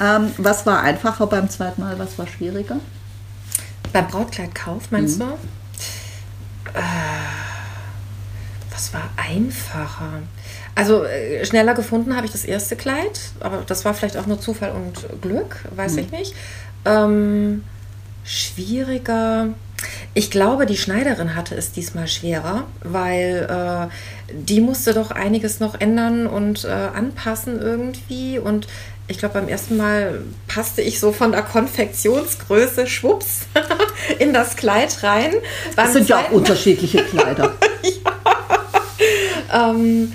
[0.00, 2.76] ähm, was war einfacher beim zweiten Mal, was war schwieriger?
[3.92, 5.24] Beim Brautkleidkauf, meinst mhm.
[5.24, 5.28] du?
[6.74, 6.82] Äh,
[8.70, 10.22] was war einfacher?
[10.78, 14.40] Also äh, schneller gefunden habe ich das erste Kleid, aber das war vielleicht auch nur
[14.40, 15.98] Zufall und Glück, weiß mhm.
[15.98, 16.34] ich nicht.
[16.84, 17.64] Ähm,
[18.22, 19.48] schwieriger.
[20.14, 25.80] Ich glaube, die Schneiderin hatte es diesmal schwerer, weil äh, die musste doch einiges noch
[25.80, 28.38] ändern und äh, anpassen irgendwie.
[28.38, 28.68] Und
[29.08, 33.46] ich glaube, beim ersten Mal passte ich so von der Konfektionsgröße schwupps
[34.20, 35.32] in das Kleid rein.
[35.74, 37.54] Beim das sind ja auch unterschiedliche Kleider.
[37.82, 39.70] ja.
[39.70, 40.12] ähm,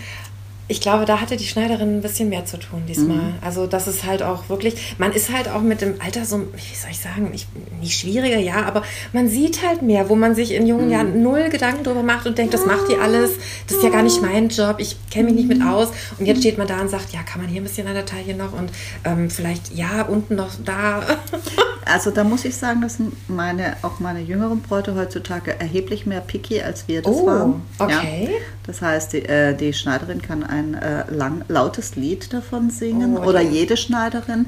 [0.69, 3.17] ich glaube, da hatte die Schneiderin ein bisschen mehr zu tun diesmal.
[3.17, 3.33] Mhm.
[3.41, 6.75] Also das ist halt auch wirklich, man ist halt auch mit dem Alter so, wie
[6.75, 7.47] soll ich sagen, nicht,
[7.81, 10.91] nicht schwieriger, ja, aber man sieht halt mehr, wo man sich in jungen mhm.
[10.91, 13.31] Jahren null Gedanken drüber macht und denkt, das macht die alles,
[13.67, 15.89] das ist ja gar nicht mein Job, ich kenne mich nicht mit aus.
[16.17, 18.05] Und jetzt steht man da und sagt, ja, kann man hier ein bisschen an der
[18.05, 18.71] Taille noch und
[19.03, 21.03] ähm, vielleicht, ja, unten noch da.
[21.85, 22.97] also da muss ich sagen, dass
[23.27, 27.61] meine, auch meine jüngeren Bräute heutzutage erheblich mehr picky, als wir das oh, waren.
[27.79, 28.29] okay.
[28.31, 28.37] Ja?
[28.65, 33.25] Das heißt, die, äh, die Schneiderin kann ein äh, lang, lautes Lied davon singen oh,
[33.25, 34.45] oder jede Schneiderin.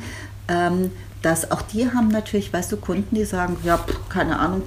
[0.47, 0.91] Ähm,
[1.21, 4.61] dass auch die haben natürlich, weißt du, Kunden, die sagen, ja, pff, keine Ahnung,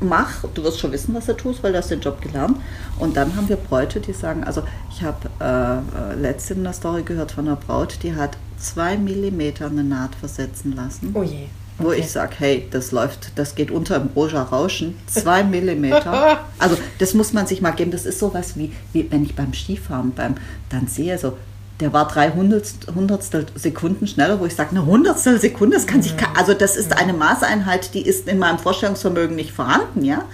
[0.00, 2.58] mach, du wirst schon wissen, was du tust, weil du hast den Job gelernt.
[2.98, 7.02] Und dann haben wir Bräute, die sagen, also ich habe äh, äh letztens eine Story
[7.02, 11.14] gehört von einer Braut, die hat zwei Millimeter eine Naht versetzen lassen.
[11.14, 11.46] Oh je.
[11.78, 16.40] Wo ich sage, hey, das läuft, das geht unter im rosa Rauschen, zwei Millimeter.
[16.58, 17.90] Also das muss man sich mal geben.
[17.90, 20.36] Das ist sowas wie, wie wenn ich beim Skifahren beim,
[20.70, 21.36] dann sehe, so,
[21.80, 26.14] der war drei Hundertstel Sekunden schneller, wo ich sage, eine Hundertstel Sekunde, das kann sich,
[26.36, 30.24] also das ist eine Maßeinheit, die ist in meinem Vorstellungsvermögen nicht vorhanden, ja.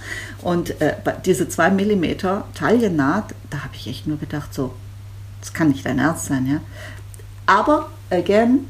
[0.43, 4.73] Und äh, diese zwei Millimeter Taillennaht, da habe ich echt nur gedacht, so,
[5.39, 6.61] das kann nicht dein Ernst sein, ja.
[7.47, 8.67] Aber, again,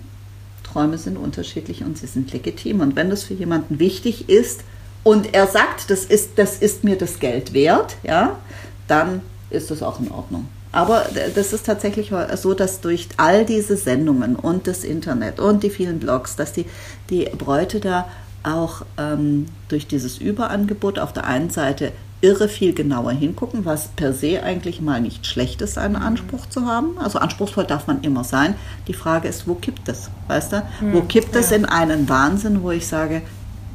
[0.71, 2.81] Träume sind unterschiedlich und sie sind legitim.
[2.81, 4.61] Und wenn das für jemanden wichtig ist
[5.03, 8.39] und er sagt, das ist, das ist mir das Geld wert, ja,
[8.87, 10.47] dann ist das auch in Ordnung.
[10.71, 11.05] Aber
[11.35, 15.99] das ist tatsächlich so, dass durch all diese Sendungen und das Internet und die vielen
[15.99, 16.65] Blogs, dass die,
[17.09, 18.07] die Bräute da
[18.43, 24.13] auch ähm, durch dieses Überangebot auf der einen Seite irre viel genauer hingucken, was per
[24.13, 26.03] se eigentlich mal nicht schlecht ist, einen mhm.
[26.03, 26.97] Anspruch zu haben.
[26.99, 28.55] Also anspruchsvoll darf man immer sein.
[28.87, 30.09] Die Frage ist, wo kippt es?
[30.27, 30.63] Weißt du?
[30.81, 30.93] Mhm.
[30.93, 33.23] Wo kippt es in einen Wahnsinn, wo ich sage,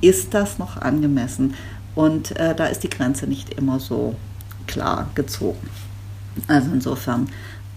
[0.00, 1.54] ist das noch angemessen?
[1.94, 4.14] Und äh, da ist die Grenze nicht immer so
[4.66, 5.68] klar gezogen.
[6.46, 7.28] Also insofern.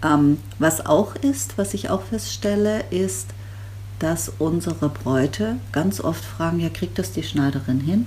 [0.02, 3.28] Ähm, was auch ist, was ich auch feststelle, ist,
[3.98, 8.06] dass unsere Bräute ganz oft fragen, ja, kriegt das die Schneiderin hin?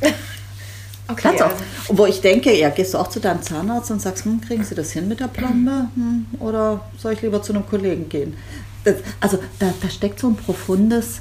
[1.10, 1.56] Okay, Ganz oft.
[1.88, 1.98] Also.
[1.98, 4.74] Wo ich denke, ja, gehst du auch zu deinem Zahnarzt und sagst, hm, kriegen Sie
[4.74, 5.88] das hin mit der Plombe?
[5.94, 8.34] Hm, oder soll ich lieber zu einem Kollegen gehen?
[8.84, 11.20] Das, also da, da steckt so ein profundes,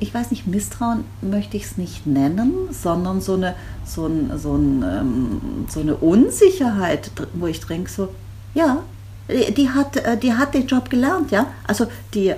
[0.00, 3.54] ich weiß nicht, Misstrauen möchte ich es nicht nennen, sondern so eine,
[3.84, 8.08] so, ein, so, ein, ähm, so eine Unsicherheit, wo ich denke so,
[8.54, 8.82] ja,
[9.28, 11.46] die hat, äh, die hat den Job gelernt, ja.
[11.66, 12.34] Also die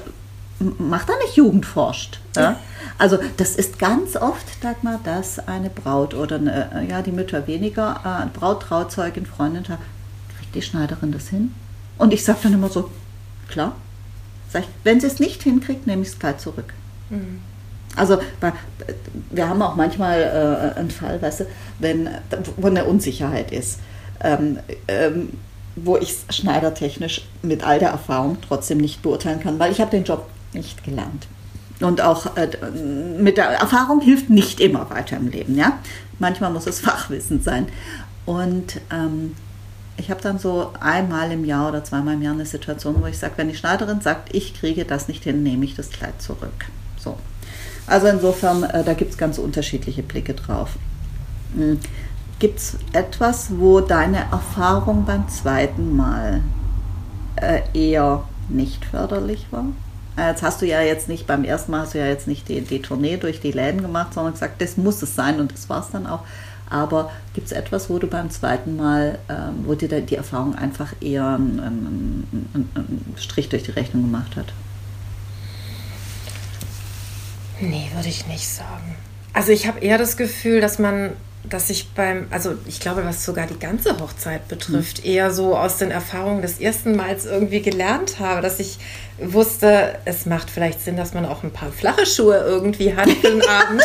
[0.62, 2.20] macht da nicht Jugendforscht.
[2.36, 2.56] Ja?
[2.98, 7.46] Also das ist ganz oft, Dagmar, dass eine Braut oder eine, äh, ja, die Mütter
[7.46, 11.54] weniger, äh, Braut, Trauzeugin, Freundin, kriegt die Schneiderin das hin?
[11.98, 12.90] Und ich sage dann immer so,
[13.48, 13.76] klar.
[14.50, 16.74] Sag ich, wenn sie es nicht hinkriegt, nehme ich es gleich zurück.
[17.10, 17.40] Mhm.
[17.96, 18.18] Also
[19.30, 20.20] wir haben auch manchmal
[20.74, 21.46] äh, einen Fall, weißt du,
[21.78, 22.08] wenn,
[22.56, 23.80] wo eine Unsicherheit ist.
[24.20, 25.30] Ähm, ähm,
[25.76, 29.90] wo ich es schneidertechnisch mit all der Erfahrung trotzdem nicht beurteilen kann, weil ich habe
[29.90, 31.26] den Job nicht gelernt.
[31.80, 32.48] Und auch äh,
[33.18, 35.56] mit der Erfahrung hilft nicht immer weiter im Leben.
[35.56, 35.78] Ja?
[36.18, 37.66] Manchmal muss es Fachwissen sein.
[38.24, 39.34] Und ähm,
[39.96, 43.18] ich habe dann so einmal im Jahr oder zweimal im Jahr eine Situation, wo ich
[43.18, 46.66] sage, wenn die Schneiderin sagt, ich kriege das nicht hin, nehme ich das Kleid zurück.
[46.98, 47.16] So.
[47.86, 50.76] Also insofern, äh, da gibt es ganz unterschiedliche Blicke drauf.
[51.54, 51.78] Mhm.
[52.38, 56.42] Gibt es etwas, wo deine Erfahrung beim zweiten Mal
[57.36, 59.66] äh, eher nicht förderlich war?
[60.16, 62.48] Äh, jetzt hast du ja jetzt nicht, beim ersten Mal hast du ja jetzt nicht
[62.48, 65.68] die, die Tournee durch die Läden gemacht, sondern gesagt, das muss es sein und das
[65.68, 66.24] war es dann auch.
[66.68, 70.94] Aber gibt es etwas, wo du beim zweiten Mal, ähm, wo dir die Erfahrung einfach
[71.02, 74.46] eher einen, einen, einen Strich durch die Rechnung gemacht hat?
[77.60, 78.96] Nee, würde ich nicht sagen.
[79.34, 81.12] Also ich habe eher das Gefühl, dass man,
[81.48, 85.10] dass ich beim, also ich glaube, was sogar die ganze Hochzeit betrifft, mhm.
[85.10, 88.78] eher so aus den Erfahrungen des ersten Mals irgendwie gelernt habe, dass ich
[89.20, 93.30] wusste, es macht vielleicht Sinn, dass man auch ein paar flache Schuhe irgendwie hat für
[93.30, 93.82] den Abend.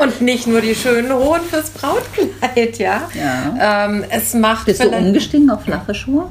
[0.00, 3.08] Und nicht nur die schönen hohen fürs Brautkleid, ja.
[3.14, 3.86] ja.
[3.86, 6.30] Ähm, es macht Bist du umgestiegen auf flache Schuhe?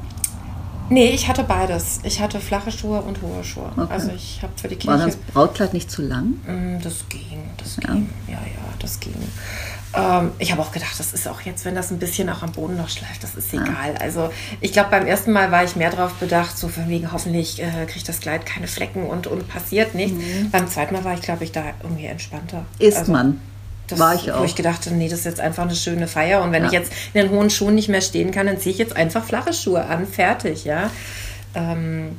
[0.90, 2.00] Nee, ich hatte beides.
[2.02, 3.70] Ich hatte flache Schuhe und hohe Schuhe.
[3.76, 3.92] Okay.
[3.92, 4.98] Also ich habe für die Kirche...
[4.98, 6.38] War das Brautkleid nicht zu lang?
[6.46, 7.92] Mm, das ging, das ja.
[7.92, 8.08] ging.
[8.26, 9.14] Ja, ja, das ging.
[9.94, 12.52] Ähm, ich habe auch gedacht, das ist auch jetzt, wenn das ein bisschen auch am
[12.52, 13.94] Boden noch schleift, das ist egal.
[13.94, 14.00] Ja.
[14.00, 17.62] Also ich glaube, beim ersten Mal war ich mehr darauf bedacht, so von wegen, hoffentlich
[17.62, 20.14] äh, kriegt das Kleid keine Flecken und, und passiert nicht.
[20.14, 20.50] Mhm.
[20.50, 22.66] Beim zweiten Mal war ich, glaube ich, da irgendwie entspannter.
[22.78, 23.40] Ist also, man.
[23.86, 24.40] Das, war ich auch.
[24.40, 26.42] Wo ich gedacht habe, nee, das ist jetzt einfach eine schöne Feier.
[26.42, 26.68] Und wenn ja.
[26.68, 29.24] ich jetzt in den hohen Schuhen nicht mehr stehen kann, dann ziehe ich jetzt einfach
[29.24, 30.90] flache Schuhe an, fertig, ja.
[31.54, 32.16] Ähm,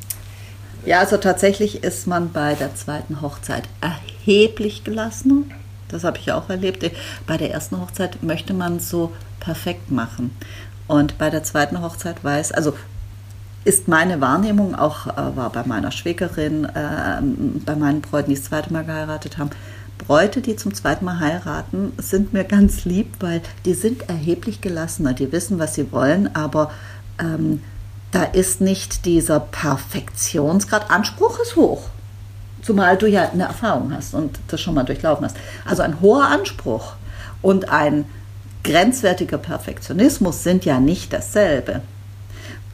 [0.85, 5.43] ja, also tatsächlich ist man bei der zweiten Hochzeit erheblich gelassener.
[5.89, 6.89] Das habe ich auch erlebt.
[7.27, 10.35] Bei der ersten Hochzeit möchte man so perfekt machen.
[10.87, 12.73] Und bei der zweiten Hochzeit weiß, also
[13.65, 17.21] ist meine Wahrnehmung auch, äh, war bei meiner Schwägerin, äh,
[17.65, 19.49] bei meinen Bräuten, die das zweite Mal geheiratet haben,
[19.99, 25.13] Bräute, die zum zweiten Mal heiraten, sind mir ganz lieb, weil die sind erheblich gelassener.
[25.13, 26.71] Die wissen, was sie wollen, aber
[27.19, 27.61] ähm,
[28.11, 30.89] da ist nicht dieser Perfektionsgrad.
[30.89, 31.89] Anspruch ist hoch.
[32.61, 35.37] Zumal du ja eine Erfahrung hast und das schon mal durchlaufen hast.
[35.65, 36.93] Also ein hoher Anspruch
[37.41, 38.05] und ein
[38.63, 41.81] grenzwertiger Perfektionismus sind ja nicht dasselbe.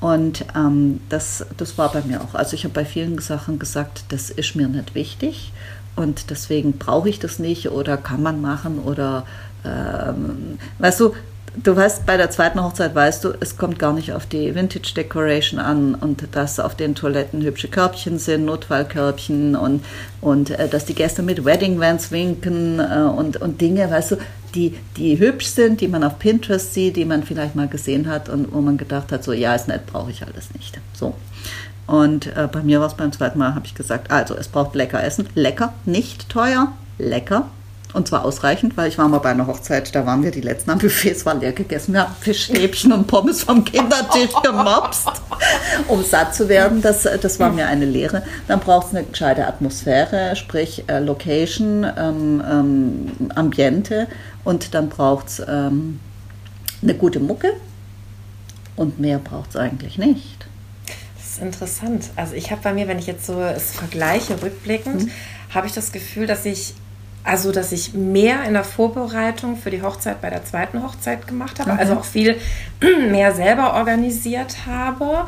[0.02, 2.36] Und ähm, das, das war bei mir auch.
[2.36, 5.54] Also ich habe bei vielen Sachen gesagt, das ist mir nicht wichtig
[5.96, 9.26] und deswegen brauche ich das nicht oder kann man machen oder
[9.64, 11.14] ähm, weißt du,
[11.64, 14.94] du weißt, bei der zweiten Hochzeit weißt du, es kommt gar nicht auf die Vintage
[14.96, 19.84] Decoration an und dass auf den Toiletten hübsche Körbchen sind, Notfallkörbchen und,
[20.22, 24.18] und äh, dass die Gäste mit Wedding Vans winken äh, und, und Dinge, weißt du,
[24.54, 28.30] die, die hübsch sind, die man auf Pinterest sieht, die man vielleicht mal gesehen hat
[28.30, 30.80] und wo man gedacht hat, so ja, ist nett, brauche ich alles nicht.
[30.94, 31.16] So.
[31.88, 34.76] Und äh, bei mir war es beim zweiten Mal, habe ich gesagt, also es braucht
[34.76, 35.28] lecker Essen.
[35.36, 37.50] Lecker, nicht teuer, lecker.
[37.96, 40.70] Und zwar ausreichend, weil ich war mal bei einer Hochzeit, da waren wir die letzten
[40.70, 41.94] am Buffet, es war leer gegessen.
[41.94, 45.08] Wir haben Fischstäbchen und Pommes vom Kindertisch gemopst,
[45.88, 46.82] um satt zu werden.
[46.82, 48.24] Das, das war mir eine Lehre.
[48.50, 54.08] Dann braucht es eine gescheite Atmosphäre, sprich äh, Location, ähm, ähm, Ambiente.
[54.44, 56.02] Und dann braucht es ähm,
[56.84, 57.54] eine gute Mucke.
[58.76, 60.46] Und mehr braucht es eigentlich nicht
[61.36, 62.12] ist interessant.
[62.16, 65.12] Also ich habe bei mir, wenn ich jetzt so es vergleiche rückblickend, mhm.
[65.54, 66.74] habe ich das Gefühl, dass ich
[67.26, 71.60] also, dass ich mehr in der Vorbereitung für die Hochzeit bei der zweiten Hochzeit gemacht
[71.60, 71.80] habe, okay.
[71.80, 72.38] also auch viel
[73.10, 75.26] mehr selber organisiert habe.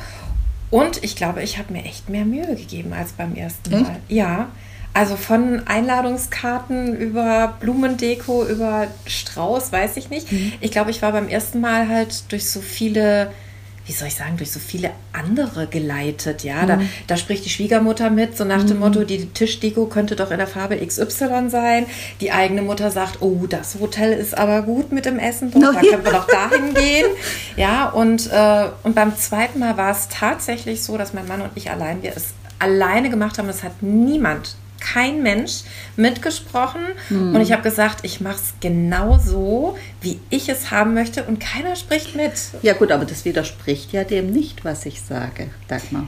[0.70, 3.96] Und ich glaube, ich habe mir echt mehr Mühe gegeben als beim ersten Mal.
[4.10, 4.48] Ja.
[4.94, 10.32] Also von Einladungskarten über Blumendeko, über Strauß, weiß ich nicht.
[10.32, 10.54] Mhm.
[10.60, 13.32] Ich glaube, ich war beim ersten Mal halt durch so viele
[13.88, 16.44] wie soll ich sagen, durch so viele andere geleitet.
[16.44, 16.68] Ja, mhm.
[16.68, 18.68] da, da spricht die Schwiegermutter mit, so nach mhm.
[18.68, 21.86] dem Motto, die Tischdeko könnte doch in der Farbe XY sein.
[22.22, 25.72] Die eigene Mutter sagt, oh, das Hotel ist aber gut mit dem Essen, doch, no,
[25.72, 25.92] da ja.
[25.92, 27.08] können wir doch dahin gehen.
[27.56, 31.52] Ja, und, äh, und beim zweiten Mal war es tatsächlich so, dass mein Mann und
[31.56, 33.50] ich allein, wir es alleine gemacht haben.
[33.50, 34.56] Es hat niemand
[34.94, 35.64] kein Mensch
[35.96, 37.36] mitgesprochen hm.
[37.36, 41.40] und ich habe gesagt, ich mache es genau so, wie ich es haben möchte und
[41.40, 42.34] keiner spricht mit.
[42.62, 46.08] Ja gut, aber das widerspricht ja dem nicht, was ich sage, Dagmar.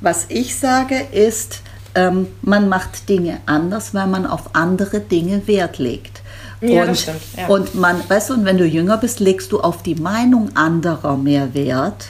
[0.00, 1.62] Was ich sage ist,
[1.94, 6.22] ähm, man macht Dinge anders, weil man auf andere Dinge Wert legt.
[6.60, 7.20] Ja, und, stimmt.
[7.36, 7.46] Ja.
[7.46, 11.16] Und man, weißt du, und wenn du jünger bist, legst du auf die Meinung anderer
[11.16, 12.06] mehr Wert,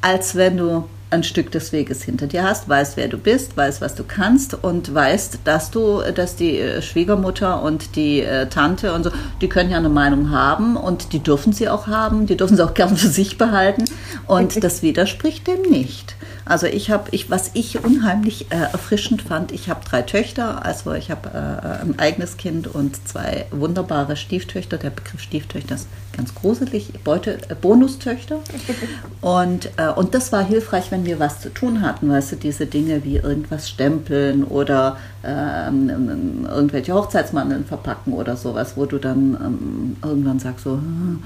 [0.00, 3.80] als wenn du ein Stück des Weges hinter dir hast, weißt, wer du bist, weißt,
[3.80, 8.92] was du kannst und weißt, dass du, dass die äh, Schwiegermutter und die äh, Tante
[8.92, 12.36] und so, die können ja eine Meinung haben und die dürfen sie auch haben, die
[12.36, 13.84] dürfen sie auch gern für sich behalten
[14.26, 16.16] und das widerspricht dem nicht.
[16.46, 20.92] Also ich habe, ich, was ich unheimlich äh, erfrischend fand, ich habe drei Töchter, also
[20.92, 24.76] ich habe äh, ein eigenes Kind und zwei wunderbare Stieftöchter.
[24.76, 28.40] Der Begriff Stieftöchter ist ganz gruselig, Beute, äh, Bonustöchter.
[29.20, 32.66] Und, äh, und das war hilfreich, wenn wir was zu tun hatten, weißt du, diese
[32.66, 39.96] Dinge wie irgendwas stempeln oder ähm, irgendwelche Hochzeitsmandeln verpacken oder sowas, wo du dann ähm,
[40.02, 41.22] irgendwann sagst so, hm,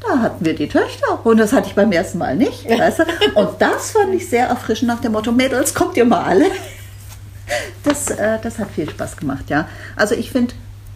[0.00, 2.68] da hatten wir die Töchter und das hatte ich beim ersten Mal nicht.
[2.68, 3.04] Weißt du?
[3.34, 6.46] Und das fand ich sehr erfrischend nach dem Motto, Mädels, kommt ihr mal alle.
[7.82, 9.68] Das, äh, das hat viel Spaß gemacht, ja.
[9.96, 10.54] Also ich finde,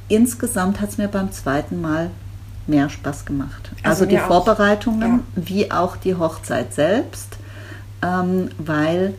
[0.08, 2.10] insgesamt hat es mir beim zweiten Mal
[2.66, 3.70] mehr Spaß gemacht.
[3.82, 5.42] Also, also die Vorbereitungen ja.
[5.44, 7.36] wie auch die Hochzeit selbst,
[8.02, 9.14] ähm, weil,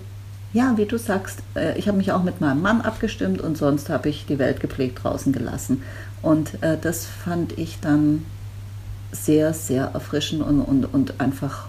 [0.54, 3.90] ja, wie du sagst, äh, ich habe mich auch mit meinem Mann abgestimmt und sonst
[3.90, 5.84] habe ich die Welt gepflegt draußen gelassen.
[6.22, 8.26] Und äh, das fand ich dann
[9.16, 11.68] sehr, sehr erfrischend und, und, und einfach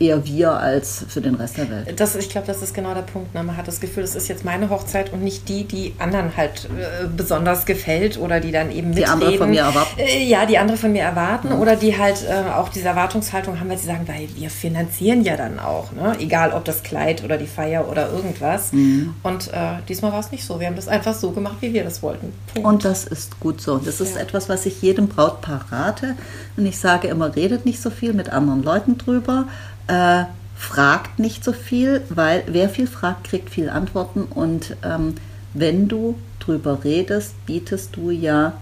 [0.00, 1.98] eher wir als für den Rest der Welt.
[1.98, 3.34] Das, ich glaube, das ist genau der Punkt.
[3.34, 3.42] Ne?
[3.42, 6.66] Man hat das Gefühl, das ist jetzt meine Hochzeit und nicht die, die anderen halt
[6.66, 8.96] äh, besonders gefällt oder die dann eben mitreden.
[8.96, 9.98] Die andere von mir erwarten.
[9.98, 11.60] Äh, ja, die andere von mir erwarten mhm.
[11.60, 15.36] oder die halt äh, auch diese Erwartungshaltung haben, weil sie sagen, weil wir finanzieren ja
[15.36, 15.90] dann auch.
[15.90, 16.16] Ne?
[16.20, 18.72] Egal, ob das Kleid oder die Feier oder irgendwas.
[18.72, 19.14] Mhm.
[19.24, 20.60] Und äh, diesmal war es nicht so.
[20.60, 22.32] Wir haben das einfach so gemacht, wie wir das wollten.
[22.54, 22.68] Punkt.
[22.68, 23.78] Und das ist gut so.
[23.78, 24.22] Das ist ja.
[24.22, 26.14] etwas, was ich jedem Brautpaar rate.
[26.56, 29.46] Und ich sage immer, redet nicht so viel mit anderen Leuten drüber
[29.88, 30.24] äh,
[30.56, 34.22] fragt nicht so viel, weil wer viel fragt, kriegt viel Antworten.
[34.22, 35.14] Und ähm,
[35.54, 38.54] wenn du drüber redest, bietest du ja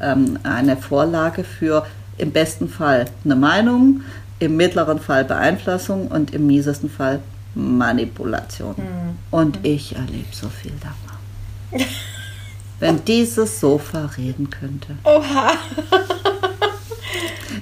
[0.00, 1.86] ähm, eine Vorlage für
[2.18, 4.02] im besten Fall eine Meinung,
[4.38, 7.20] im mittleren Fall Beeinflussung und im miesesten Fall
[7.54, 8.74] Manipulation.
[8.76, 9.18] Mhm.
[9.30, 11.86] Und ich erlebe so viel davon.
[12.80, 14.96] wenn dieses Sofa reden könnte.
[15.04, 15.52] Oha.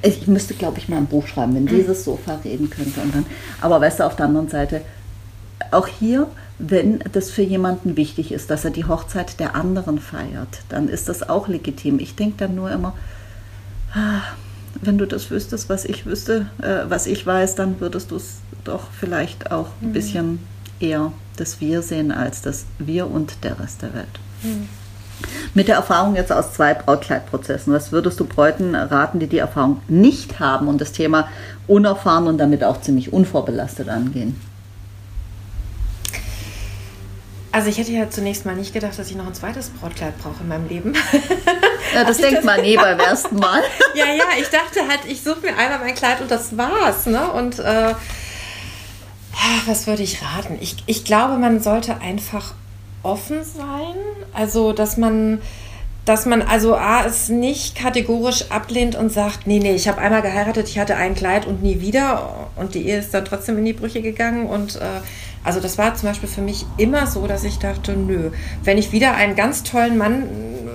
[0.02, 3.00] Ich müsste, glaube ich, mal ein Buch schreiben, wenn dieses Sofa reden könnte.
[3.00, 3.26] Und dann,
[3.60, 4.82] aber weißt du, auf der anderen Seite,
[5.70, 6.26] auch hier,
[6.58, 11.08] wenn das für jemanden wichtig ist, dass er die Hochzeit der anderen feiert, dann ist
[11.08, 11.98] das auch legitim.
[11.98, 12.94] Ich denke dann nur immer,
[13.94, 14.20] ah,
[14.80, 18.38] wenn du das wüsstest, was ich wüsste, äh, was ich weiß, dann würdest du es
[18.64, 19.92] doch vielleicht auch ein mhm.
[19.92, 20.38] bisschen
[20.80, 24.20] eher das Wir sehen als das Wir und der Rest der Welt.
[24.42, 24.68] Mhm.
[25.54, 29.82] Mit der Erfahrung jetzt aus zwei Brautkleidprozessen, was würdest du Bräuten raten, die die Erfahrung
[29.88, 31.28] nicht haben und das Thema
[31.66, 34.40] unerfahren und damit auch ziemlich unvorbelastet angehen?
[37.52, 40.42] Also ich hätte ja zunächst mal nicht gedacht, dass ich noch ein zweites Brautkleid brauche
[40.42, 40.94] in meinem Leben.
[41.94, 43.62] Ja, das denkt man nie beim ersten Mal.
[43.94, 47.06] ja, ja, ich dachte halt, ich suche mir einmal mein Kleid und das war's.
[47.06, 47.30] Ne?
[47.32, 47.94] Und äh,
[49.66, 50.58] was würde ich raten?
[50.60, 52.54] Ich, ich glaube, man sollte einfach
[53.02, 53.96] offen sein.
[54.32, 55.40] Also, dass man,
[56.04, 60.22] dass man also A, es nicht kategorisch ablehnt und sagt, nee, nee, ich habe einmal
[60.22, 63.64] geheiratet, ich hatte ein Kleid und nie wieder und die Ehe ist dann trotzdem in
[63.64, 65.00] die Brüche gegangen und äh,
[65.42, 68.30] also das war zum Beispiel für mich immer so, dass ich dachte, nö,
[68.62, 70.24] wenn ich wieder einen ganz tollen Mann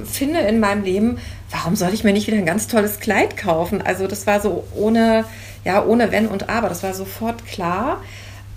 [0.05, 1.17] finde in meinem Leben,
[1.51, 3.81] warum soll ich mir nicht wieder ein ganz tolles Kleid kaufen?
[3.81, 5.25] Also das war so ohne,
[5.63, 8.01] ja, ohne Wenn und Aber, das war sofort klar.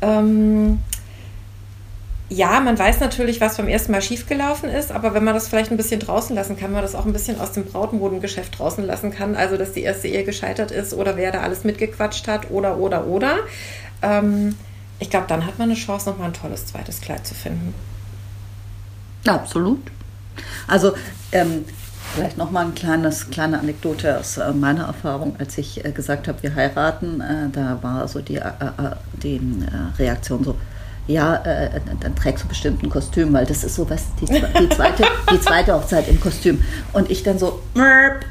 [0.01, 0.81] Ähm,
[2.31, 5.71] ja, man weiß natürlich, was beim ersten Mal schiefgelaufen ist, aber wenn man das vielleicht
[5.71, 9.11] ein bisschen draußen lassen kann, man das auch ein bisschen aus dem Brautmodengeschäft draußen lassen
[9.13, 12.77] kann, also dass die erste Ehe gescheitert ist oder wer da alles mitgequatscht hat oder,
[12.77, 13.39] oder, oder.
[14.03, 14.57] Ähm,
[15.01, 17.73] ich glaube, dann hat man eine Chance, nochmal ein tolles zweites Kleid zu finden.
[19.27, 19.81] Absolut.
[20.67, 20.93] Also,
[21.33, 21.65] ähm,
[22.15, 26.43] vielleicht nochmal eine kleines, kleine Anekdote aus äh, meiner Erfahrung, als ich äh, gesagt habe,
[26.43, 28.41] wir heiraten, äh, da war so die,
[29.23, 29.41] die
[29.99, 30.57] Reaktion so,
[31.09, 34.69] ja, äh, dann trägst du bestimmt ein Kostüm, weil das ist so was, die, die,
[34.69, 36.63] zweite, die zweite Hochzeit im Kostüm.
[36.93, 37.63] Und ich dann so,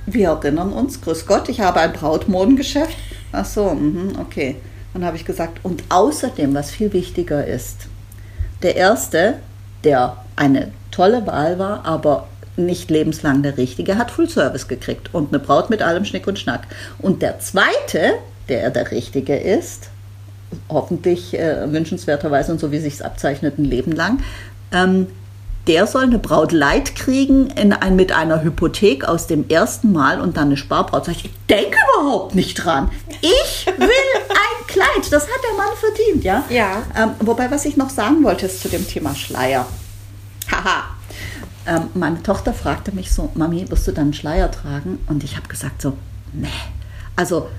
[0.06, 2.96] wir erinnern uns, grüß Gott, ich habe ein Brautmodengeschäft.
[3.32, 4.58] Ach so, mh, okay.
[4.94, 7.88] Dann habe ich gesagt, und außerdem, was viel wichtiger ist,
[8.62, 9.36] der Erste,
[9.84, 15.34] der eine tolle Wahl war, aber nicht lebenslang der Richtige, hat Full Service gekriegt und
[15.34, 16.68] eine Braut mit allem Schnick und Schnack.
[17.00, 18.14] Und der Zweite,
[18.50, 19.90] der der Richtige ist,
[20.70, 24.20] hoffentlich äh, wünschenswerterweise und so wie sich es abzeichnet, ein Leben lang.
[24.72, 25.08] Ähm,
[25.68, 30.22] der soll eine Braut Leid kriegen in ein, mit einer Hypothek aus dem ersten Mal
[30.22, 31.06] und dann eine Sparbraut.
[31.06, 32.90] Sag ich, ich denke überhaupt nicht dran.
[33.22, 33.90] Ich will
[34.30, 35.12] ein Kleid.
[35.12, 36.46] Das hat der Mann verdient, ja?
[36.50, 36.84] Ja.
[36.96, 39.66] Ähm, wobei, was ich noch sagen wollte, ist zu dem Thema Schleier.
[40.50, 40.84] Haha.
[41.66, 45.00] Ähm, meine Tochter fragte mich so, Mami, wirst du dann einen Schleier tragen?
[45.08, 45.94] Und ich habe gesagt so,
[46.32, 46.48] nee.
[47.18, 47.50] Also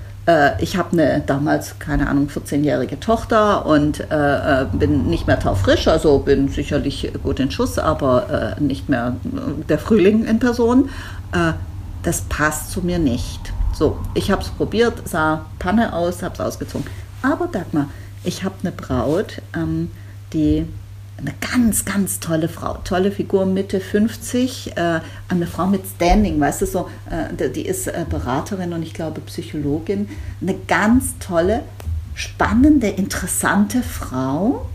[0.59, 5.87] ich habe eine damals, keine Ahnung, 14-jährige Tochter und äh, äh, bin nicht mehr taufrisch,
[5.87, 9.15] also bin sicherlich gut in Schuss, aber äh, nicht mehr
[9.69, 10.89] der Frühling in Person.
[11.31, 11.53] Äh,
[12.03, 13.53] das passt zu mir nicht.
[13.73, 16.85] So, ich habe es probiert, sah Panne aus, habe es ausgezogen.
[17.21, 17.89] Aber Dagmar,
[18.23, 19.91] ich habe eine Braut, ähm,
[20.33, 20.65] die
[21.19, 26.61] eine ganz, ganz tolle Frau, tolle Figur, Mitte 50, äh, eine Frau mit Standing, weißt
[26.61, 30.09] du, so, äh, die ist äh, Beraterin und ich glaube Psychologin,
[30.41, 31.63] eine ganz tolle,
[32.15, 34.65] spannende, interessante Frau,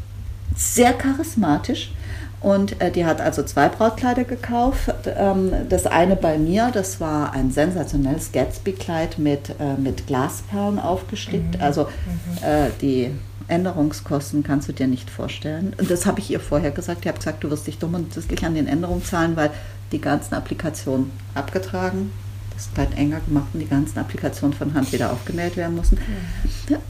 [0.56, 1.92] sehr charismatisch.
[2.40, 4.92] Und äh, die hat also zwei Brautkleider gekauft.
[5.16, 11.56] Ähm, das eine bei mir, das war ein sensationelles Gatsby-Kleid mit, äh, mit Glasperlen aufgestickt.
[11.56, 11.62] Mhm.
[11.62, 12.46] Also mhm.
[12.46, 13.10] Äh, die
[13.48, 15.74] Änderungskosten kannst du dir nicht vorstellen.
[15.78, 17.00] Und das habe ich ihr vorher gesagt.
[17.02, 19.50] Ich habe gesagt, du wirst dich dumm und dusselig an den Änderungen zahlen, weil
[19.92, 22.10] die ganzen Applikationen abgetragen,
[22.54, 25.98] das Kleid enger gemacht und die ganzen Applikationen von Hand wieder aufgenäht werden mussten.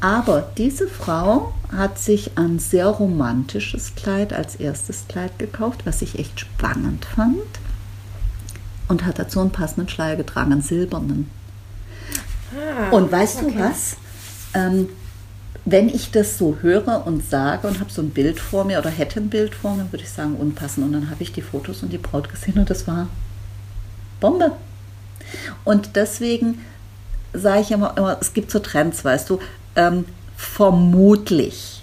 [0.01, 6.19] Aber diese Frau hat sich ein sehr romantisches Kleid als erstes Kleid gekauft, was ich
[6.19, 7.39] echt spannend fand.
[8.87, 11.31] Und hat dazu einen passenden Schleier getragen, einen silbernen.
[12.55, 13.53] Ah, und weißt okay.
[13.53, 13.97] du was?
[14.53, 14.89] Ähm,
[15.65, 18.91] wenn ich das so höre und sage und habe so ein Bild vor mir oder
[18.91, 20.87] hätte ein Bild vor mir, würde ich sagen, unpassend.
[20.87, 23.09] Und dann habe ich die Fotos und die Braut gesehen und das war
[24.21, 24.53] Bombe.
[25.65, 26.61] Und deswegen
[27.33, 29.39] sage ich immer, immer, es gibt so Trends, weißt du,
[29.77, 30.05] ähm,
[30.37, 31.83] vermutlich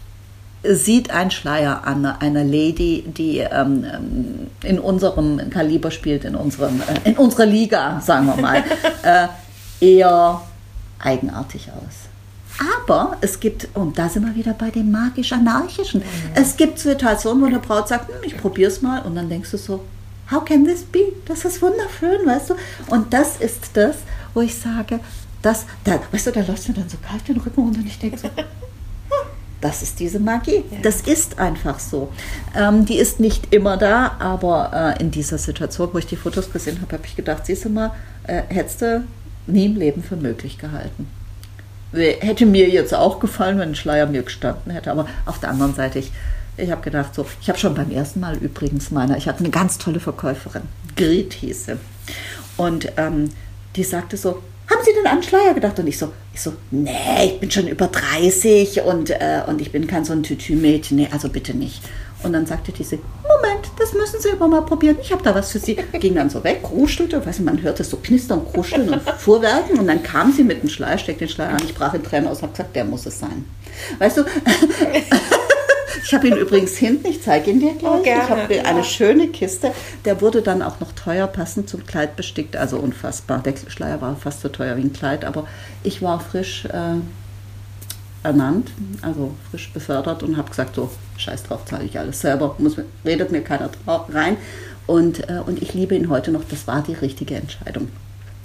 [0.63, 3.85] sieht ein Schleier an einer Lady, die ähm,
[4.63, 8.63] in unserem Kaliber spielt, in, unserem, äh, in unserer Liga, sagen wir mal,
[9.03, 9.27] äh,
[9.83, 10.41] eher
[10.99, 12.10] eigenartig aus.
[12.59, 16.05] Aber es gibt, und da sind wir wieder bei dem magisch-anarchischen, mhm.
[16.35, 19.51] es gibt Situationen, wo eine Braut sagt, hm, ich probiere es mal, und dann denkst
[19.51, 19.83] du so,
[20.31, 21.13] how can this be?
[21.25, 22.55] Das ist wunderschön, weißt du?
[22.87, 23.97] Und das ist das,
[24.33, 24.99] wo ich sage,
[25.41, 27.99] das, da, weißt du, da läuft mir dann so kalt den Rücken runter und ich
[27.99, 28.29] denke so,
[29.61, 30.63] das ist diese Magie.
[30.71, 30.77] Ja.
[30.83, 32.11] Das ist einfach so.
[32.55, 36.51] Ähm, die ist nicht immer da, aber äh, in dieser Situation, wo ich die Fotos
[36.51, 37.91] gesehen habe, habe ich gedacht, siehst du mal,
[38.23, 39.03] äh, hättest du
[39.47, 41.07] nie im Leben für möglich gehalten
[41.93, 44.91] hätte mir jetzt auch gefallen, wenn ein Schleier mir gestanden hätte.
[44.91, 46.11] Aber auf der anderen Seite, ich,
[46.57, 49.49] ich habe gedacht, so, ich habe schon beim ersten Mal übrigens meiner, ich hatte eine
[49.49, 50.63] ganz tolle Verkäuferin,
[50.95, 51.77] Grit hieß sie.
[52.57, 53.29] Und ähm,
[53.75, 55.79] die sagte so, haben Sie denn an Schleier gedacht?
[55.79, 59.71] Und ich so, ich so, nee, ich bin schon über 30 und, äh, und ich
[59.71, 61.81] bin kein so ein Tütü-Mädchen, nee, also bitte nicht.
[62.23, 62.99] Und dann sagte diese,
[63.77, 64.97] das müssen Sie aber mal probieren.
[65.01, 65.75] Ich habe da was für Sie.
[65.75, 69.79] Ging dann so weg, kruschelte, weiß nicht, man hörte so knistern, kruscheln und fuhrwerken.
[69.79, 71.61] Und dann kam sie mit dem Schleier, steckte den Schleier an.
[71.63, 73.45] Ich brach in Tränen aus und habe gesagt, der muss es sein.
[73.99, 74.23] Weißt du,
[76.03, 77.91] ich habe ihn übrigens hinten, ich zeige ihn dir gleich.
[77.91, 78.63] Oh, ich habe ja.
[78.63, 79.71] eine schöne Kiste.
[80.05, 83.39] Der wurde dann auch noch teuer passend zum Kleid bestickt, also unfassbar.
[83.39, 85.47] Der Schleier war fast so teuer wie ein Kleid, aber
[85.83, 86.65] ich war frisch.
[86.65, 86.99] Äh,
[88.23, 92.75] ernannt, also frisch befördert und habe gesagt, so, scheiß drauf, zahle ich alles selber, muss,
[93.03, 94.37] redet mir keiner rein.
[94.87, 97.89] Und, äh, und ich liebe ihn heute noch, das war die richtige Entscheidung.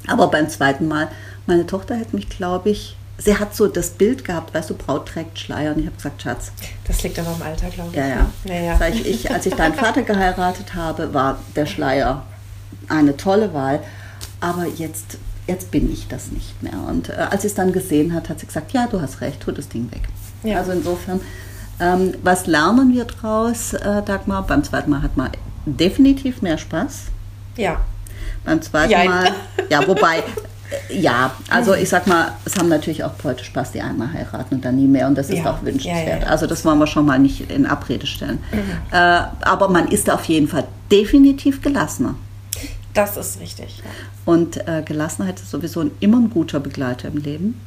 [0.06, 1.08] Aber beim zweiten Mal,
[1.46, 5.08] meine Tochter hätte mich, glaube ich, sie hat so das Bild gehabt, weißt du, Braut
[5.08, 5.72] trägt Schleier.
[5.72, 6.52] Und ich habe gesagt, Schatz.
[6.86, 7.96] Das liegt aber im Alter, glaube ich.
[7.96, 8.30] Ja, ja.
[8.44, 8.88] Ja, ja.
[8.88, 12.24] Ich, ich, als ich deinen Vater geheiratet habe, war der Schleier
[12.88, 13.80] eine tolle Wahl.
[14.40, 16.78] Aber jetzt jetzt bin ich das nicht mehr.
[16.88, 19.40] Und äh, als sie es dann gesehen hat, hat sie gesagt, ja, du hast recht,
[19.40, 20.02] tu das Ding weg.
[20.42, 20.58] Ja.
[20.58, 21.20] Also insofern,
[21.80, 24.46] ähm, was lernen wir draus, äh, Dagmar?
[24.46, 25.30] Beim zweiten Mal hat man
[25.64, 27.04] definitiv mehr Spaß.
[27.56, 27.80] Ja.
[28.44, 29.08] Beim zweiten Jein.
[29.08, 29.30] Mal,
[29.68, 33.80] ja, wobei, äh, ja, also ich sag mal, es haben natürlich auch Leute Spaß, die
[33.80, 35.50] einmal heiraten und dann nie mehr und das ist ja.
[35.50, 36.22] auch wünschenswert.
[36.22, 38.38] Ja, ja, also das wollen wir schon mal nicht in Abrede stellen.
[38.52, 38.58] Mhm.
[38.92, 42.14] Äh, aber man ist auf jeden Fall definitiv gelassener.
[42.96, 43.78] Das ist richtig.
[43.78, 43.84] Ja.
[44.24, 47.60] Und äh, Gelassenheit ist sowieso ein, immer ein guter Begleiter im Leben.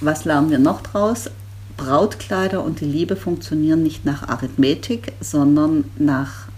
[0.00, 1.30] Was lernen wir noch draus?
[1.76, 6.48] Brautkleider und die Liebe funktionieren nicht nach Arithmetik, sondern nach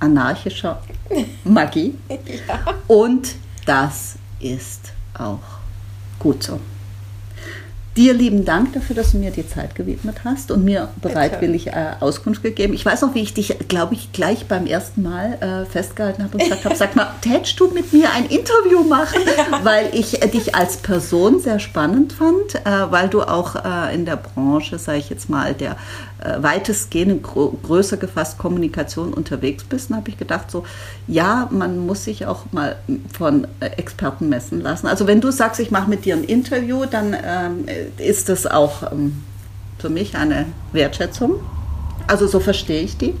[0.00, 0.82] anarchischer
[1.44, 1.94] Magie.
[2.08, 2.74] ja.
[2.86, 3.36] Und
[3.66, 5.38] das ist auch
[6.18, 6.60] gut so.
[7.96, 11.94] Dir lieben Dank dafür, dass du mir die Zeit gewidmet hast und mir bereitwillig äh,
[11.98, 12.72] Auskunft gegeben.
[12.72, 16.34] Ich weiß auch, wie ich dich, glaube ich, gleich beim ersten Mal äh, festgehalten habe
[16.34, 19.20] und gesagt habe, sag mal, tätst du mit mir ein Interview machen?
[19.26, 19.64] Ja.
[19.64, 24.04] Weil ich äh, dich als Person sehr spannend fand, äh, weil du auch äh, in
[24.04, 25.76] der Branche, sage ich jetzt mal, der
[26.40, 30.64] weitestgehend größer gefasst Kommunikation unterwegs bist, dann habe ich gedacht, so,
[31.06, 32.76] ja, man muss sich auch mal
[33.16, 34.86] von äh, Experten messen lassen.
[34.86, 37.66] Also wenn du sagst, ich mache mit dir ein Interview, dann ähm,
[37.98, 39.22] ist das auch ähm,
[39.78, 41.40] für mich eine Wertschätzung.
[42.06, 43.14] Also so verstehe ich die.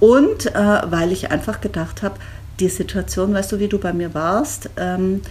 [0.00, 2.16] Und äh, weil ich einfach gedacht habe,
[2.60, 5.22] die Situation, weißt du, wie du bei mir warst, ähm,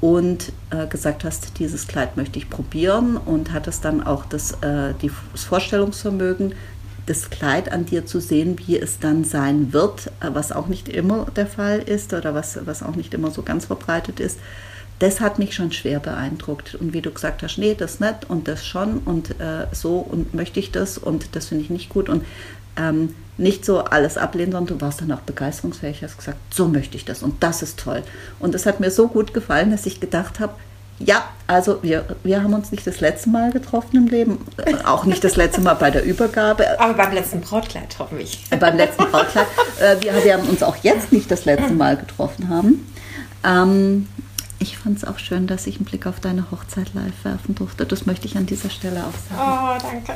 [0.00, 4.94] und äh, gesagt hast, dieses Kleid möchte ich probieren und hattest dann auch das, äh,
[5.00, 6.54] die, das Vorstellungsvermögen,
[7.06, 10.88] das Kleid an dir zu sehen, wie es dann sein wird, äh, was auch nicht
[10.88, 14.38] immer der Fall ist oder was, was auch nicht immer so ganz verbreitet ist.
[14.98, 16.74] das hat mich schon schwer beeindruckt.
[16.74, 20.34] Und wie du gesagt hast, nee, das nicht und das schon und äh, so und
[20.34, 22.08] möchte ich das und das finde ich nicht gut.
[22.08, 22.24] Und
[22.76, 26.96] ähm, nicht so alles ablehnen, sondern du warst dann auch begeisterungsfähig, hast gesagt, so möchte
[26.96, 28.02] ich das und das ist toll.
[28.38, 30.54] Und das hat mir so gut gefallen, dass ich gedacht habe,
[30.98, 34.46] ja, also wir, wir haben uns nicht das letzte Mal getroffen im Leben,
[34.86, 36.80] auch nicht das letzte Mal bei der Übergabe.
[36.80, 38.42] Aber beim letzten Brautkleid, hoffe ich.
[38.58, 39.46] Beim letzten Brautkleid.
[39.78, 42.90] Äh, wir werden uns auch jetzt nicht das letzte Mal getroffen haben.
[43.44, 44.08] Ähm,
[44.58, 47.84] ich fand es auch schön, dass ich einen Blick auf deine Hochzeit live werfen durfte.
[47.86, 49.80] Das möchte ich an dieser Stelle auch sagen.
[49.84, 50.12] Oh, danke.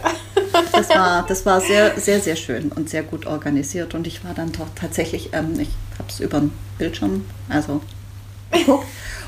[0.73, 3.95] Das war, das war sehr, sehr, sehr schön und sehr gut organisiert.
[3.95, 7.83] Und ich war dann doch tatsächlich, ähm, ich habe es über den Bildschirm, also
[8.51, 8.87] geguckt.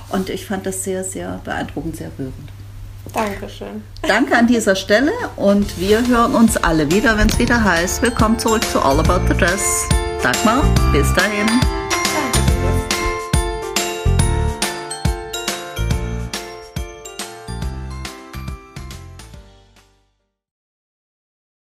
[0.09, 2.53] Und ich fand das sehr, sehr beeindruckend, sehr rührend.
[3.13, 3.83] Dankeschön.
[4.03, 8.39] Danke an dieser Stelle und wir hören uns alle wieder, wenn es wieder heißt, willkommen
[8.39, 9.89] zurück zu All About the Dress.
[10.23, 11.49] Sag mal, bis dahin.